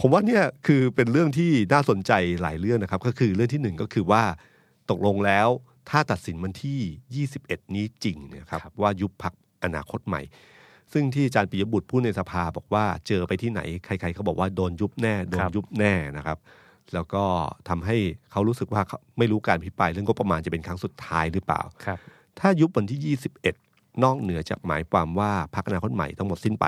[0.00, 4.22] ผมว่าเนี่ยคือเป็นเรื่องที่น่าสนใจหลายเรื่องนะครับ ก็คือเรื่องที่หนึ่งก็คือว่า
[4.90, 5.48] ตกลงแล้ว
[5.90, 9.34] ถ้าตัดสินวันที่ 21 นี้จริงเนี่ยครับว่ายุบพัก
[9.64, 10.22] อนาคตใหม่
[10.92, 16.38] ซึ่งที่อาจารย์ปิยบุตรพูดในสภาบอกว่าเจอไปที่ไหนใคร ๆเขาบอกว่าโดนยุบแน่โดนยุบแน่นะครับ
[16.94, 17.24] แล้วก็
[17.68, 17.96] ทำให้
[18.32, 21.98] เขารู้สึกว่าเขาไม่รู้การพิปรายเรื่องงบประมาณจะเป็นครั้งสุดท้ายหรือเปล่าครับ
[22.40, 23.16] ถ้ายุบวันที่
[23.48, 26.66] 21 นอกเหนือจากหมายความว่าพรรคอนาคตใหม่ต้องหมดสิ้นไป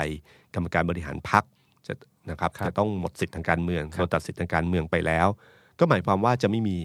[0.54, 1.44] กรรมการบริหารพรรค
[1.86, 1.94] จะ
[2.30, 5.26] นะครับครับจะต้องหมดสิทธิ์ทางการเมืองครับโดนตัดสิทธิ์ทางการเมืองไปแล้ว
[5.78, 6.76] ก็หมายความว่าจะไม่มี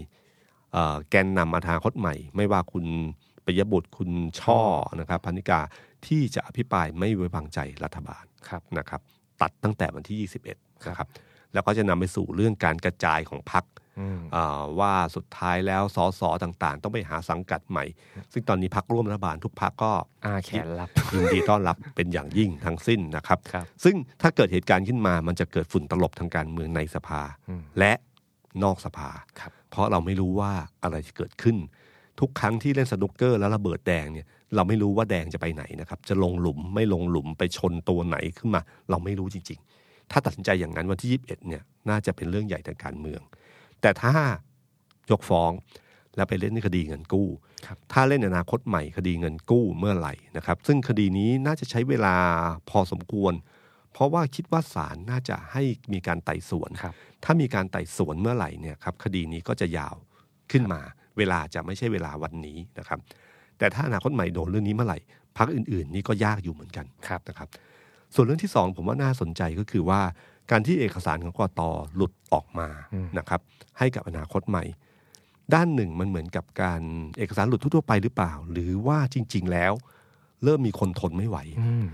[0.72, 2.86] เอ่อแกนนำมาทางคตใหม่ ไม่ว่าคุณ
[3.46, 4.10] ปิยบุตรคุณ
[4.40, 4.62] ช่อ
[5.00, 5.60] นะครับพันิกา
[6.08, 9.02] ที่จะอภิปรายไม่ไว้วางใจรัฐบาลครับนะครับ
[9.42, 11.08] ตัดตั้งแต่วันที่ 21นะครับ
[11.54, 13.66] แล้วก็จะนำไปสู่เรื่องการกระจายของพรรค
[14.00, 17.86] อืมอ่าว่าสุดท้ายแล้วสสต่างๆ ต้องไปหาสังกัดใหม่
[18.34, 19.92] ซึ่งตอนนี้พักร่วมรัฐบาลทุกพักก็
[20.26, 27.94] อาแขนรับยินดีต้อนรับเป็นอย่างยิ่งทั้งสิ้นนะครับครับ ซึ่งถ้าเกิดเหตุการณ์ขึ้นมามันจะเกิดฝุ่นตลบทางการเมืองในสภาอืมและ
[28.64, 30.52] นอกสภาครับเพราะเราไม่รู้ว่า
[30.84, 31.58] อะไรจะเกิดขึ้น
[32.20, 43.22] ทุกครั้งที่เล่นสนุกเกอร์แล้วระเบิดแดงเนี่ย เราไม่รู้ว่าแดงจะไปไหนนะครับ จะลงหลุมไม่ลงหลุมไปชนตัวไหนขึ้นมา เราไม่รู้จริง ๆ ถ้าตัดสินใจอย่างนั้นวันที่ 21เนี่ยน่าจะเป็นเรื่องใหญ่ทางการเมือง
[43.82, 44.14] แต่ถ้า
[45.12, 45.52] ยกฟ้อง
[46.16, 47.30] แล้วไปเล่นในคดีเงินกู้
[47.68, 52.16] ครับถ้าเล่นอนาคตใหม่คดีเงินกู้เมื่อไหร่นะครับ ซึ่งคดีนี้น่าจะใช้เวลา
[52.70, 53.34] พอสมควร
[53.94, 56.94] เพราะว่าคิดว่าศาลน่าจะให้มีการไต่สวนครับ
[57.24, 59.96] ถ้ามีการไต่สวนเมื่อไหร่เนี่ยครับคดีนี้ก็จะยาว
[60.52, 60.82] ขึ้นมา
[61.18, 63.00] เวลาจะไม่ใช่เวลาวันนี้นะครับ
[63.58, 64.98] แต่ถ้าอนาคตใหม่โดนเรื่องนี้เมื่อไหร่
[65.38, 67.50] พักอื่นๆ นี่ก็ยากอยู่เหมือนกันครับนะครับ
[68.14, 70.02] ส่วนเรื่องที่สองผมว่าน่าสนใจก็คือว่า
[70.52, 71.62] การที่เอกสารของกต
[71.96, 73.42] หลุดออกมาอืมนะครับ
[73.78, 74.64] ให้กับอนาคตใหม่
[75.54, 76.82] ด้านหนึ่งมันเหมือนกับการ
[77.18, 79.74] เอกสารหลุดทั่วๆไปหรือเปล่า หรือว่าจริง ๆ แล้ว
[80.44, 81.86] เริ่มมีคนทนไม่ไหวอืม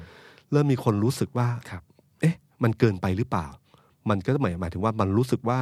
[0.52, 1.84] เริ่มมีคนรู้สึกว่าครับ
[2.22, 3.48] เอ๊ะ มันเกินไปหรือเปล่า
[4.10, 5.60] มันก็หมายหมายถึงว่ามันรู้สึกว่า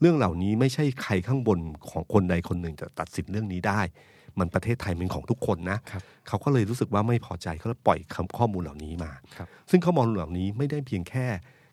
[0.00, 1.58] เรื่องเหล่านี้ไม่ใช่ใครข้างบน
[1.90, 3.80] ของคนใดคนหนึ่งจะตัดสินเรื่องนี้ได้
[4.40, 11.26] มันประเทศไทยเป็นของทุกคนนะครับเขาก็เลยรู้สึกว่าไม่พอใจเขาเลยปล่อยคำข้อมูลเหล่านี้มาครับซึ่งข้อมูลเหล่านี้ไม่ได้เพียงแค่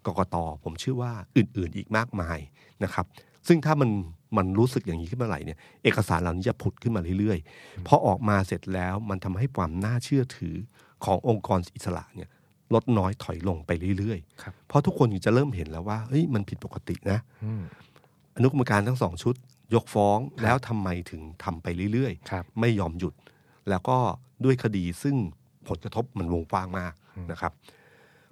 [0.06, 2.40] กกตผมเชื่อว่าอื่น ๆ อีกมากมาย
[2.84, 3.06] นะครับ
[3.48, 3.90] ซึ่งถ้ามัน
[4.38, 10.56] มันรู้สึกอย่างนี้ขึ้นมาไหร่เนี่ยเอกสารเหล่านี้จะผุดขึ้นมาเรื่อยๆพอออกมาเสร็จแล้วมันทำให้ความน่าเชื่อถือ
[11.06, 12.30] ขององค์กรอิสระเนี่ย
[12.74, 17.64] ลดน้อยถอยลงไปเรื่อยครับๆเพราะทุกคนจะเริ่มเห็นแล้วว่าเฮ้ยมันผิดปกตินะอืม
[18.36, 19.36] อนุกรรมการทั้งสองชุด
[19.74, 23.14] ยกฟ้องแล้วทำไมถึงทำไปเรื่อยครับๆไม่ยอมหยุด
[23.70, 23.98] แล้วก็
[24.46, 25.16] ด้วยคดีซึ่ง
[25.68, 26.94] ผลกระทบมันวงกว้างมาก
[27.32, 27.52] นะครับ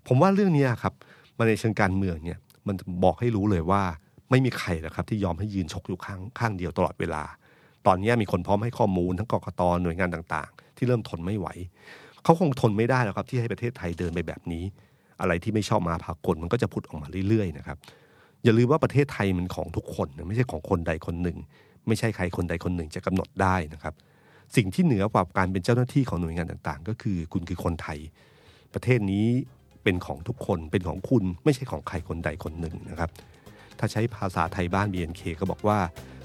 [0.07, 0.93] ผมว่าเรื่องเนี้ยครับ
[1.37, 3.81] มาในเชิงการเมืองเนี่ย มันบอกให้รู้เลยว่า
[4.29, 7.23] ไม่มีใครนะครับที่ยอมให้ยืนชกอยู่ข้างข้างเดียวตลอดเวลา
[7.87, 11.47] ตอนเนี้ยมีคนพร้อมให้ข้อมูลทั้งกกตหน่วยงานต่างๆ ที่เริ่มทนไม่ไหว
[12.23, 14.63] เขาคงทนไม่ได้แล้วครับที่ให้ประเทศไทยเดินไปแบบนี้
[15.21, 17.77] อะไรที่ไม่ชอบมาพากลมันก็จะพุดออกมาเรื่อยๆนะครับ
[18.45, 21.37] อย่าลืมว่าประเทศไทยมันของทุกคนนะไม่ใช่ของคนใดคนหนึ่ง
[21.87, 23.93] ไม่ใช่ใครคนใดคนหนึ่งจะกำหนดได้นะครับ
[24.55, 27.99] สิ่งที่เหนือกว่าการเป็นเจ้าหน้าที่ของหน่วยงานต่างๆ ก็คือคุณคือคนไทย
[28.73, 29.25] ประเทศนี้
[29.83, 33.09] เป็นของทุกคนเป็นของคุณไม่ใช่ของใครคนใดคนหนึ่งนะครับ
[33.79, 35.79] ถ้าใช้ภาษาไทยบ้าน BNK ก็บอกว่า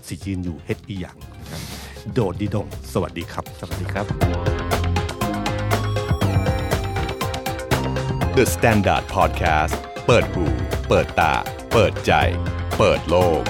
[0.07, 1.63] สิยืนอยู่เฮ็ดอีหยังนะครับ
[2.13, 4.07] โดดดีดงสวัสดีครับ สวัสดีครับ
[8.37, 9.75] The Standard Podcast
[10.07, 10.45] เปิดหู
[10.93, 11.35] เปิดตา
[11.73, 12.13] เปิดใจ
[12.79, 13.43] เปิดโลก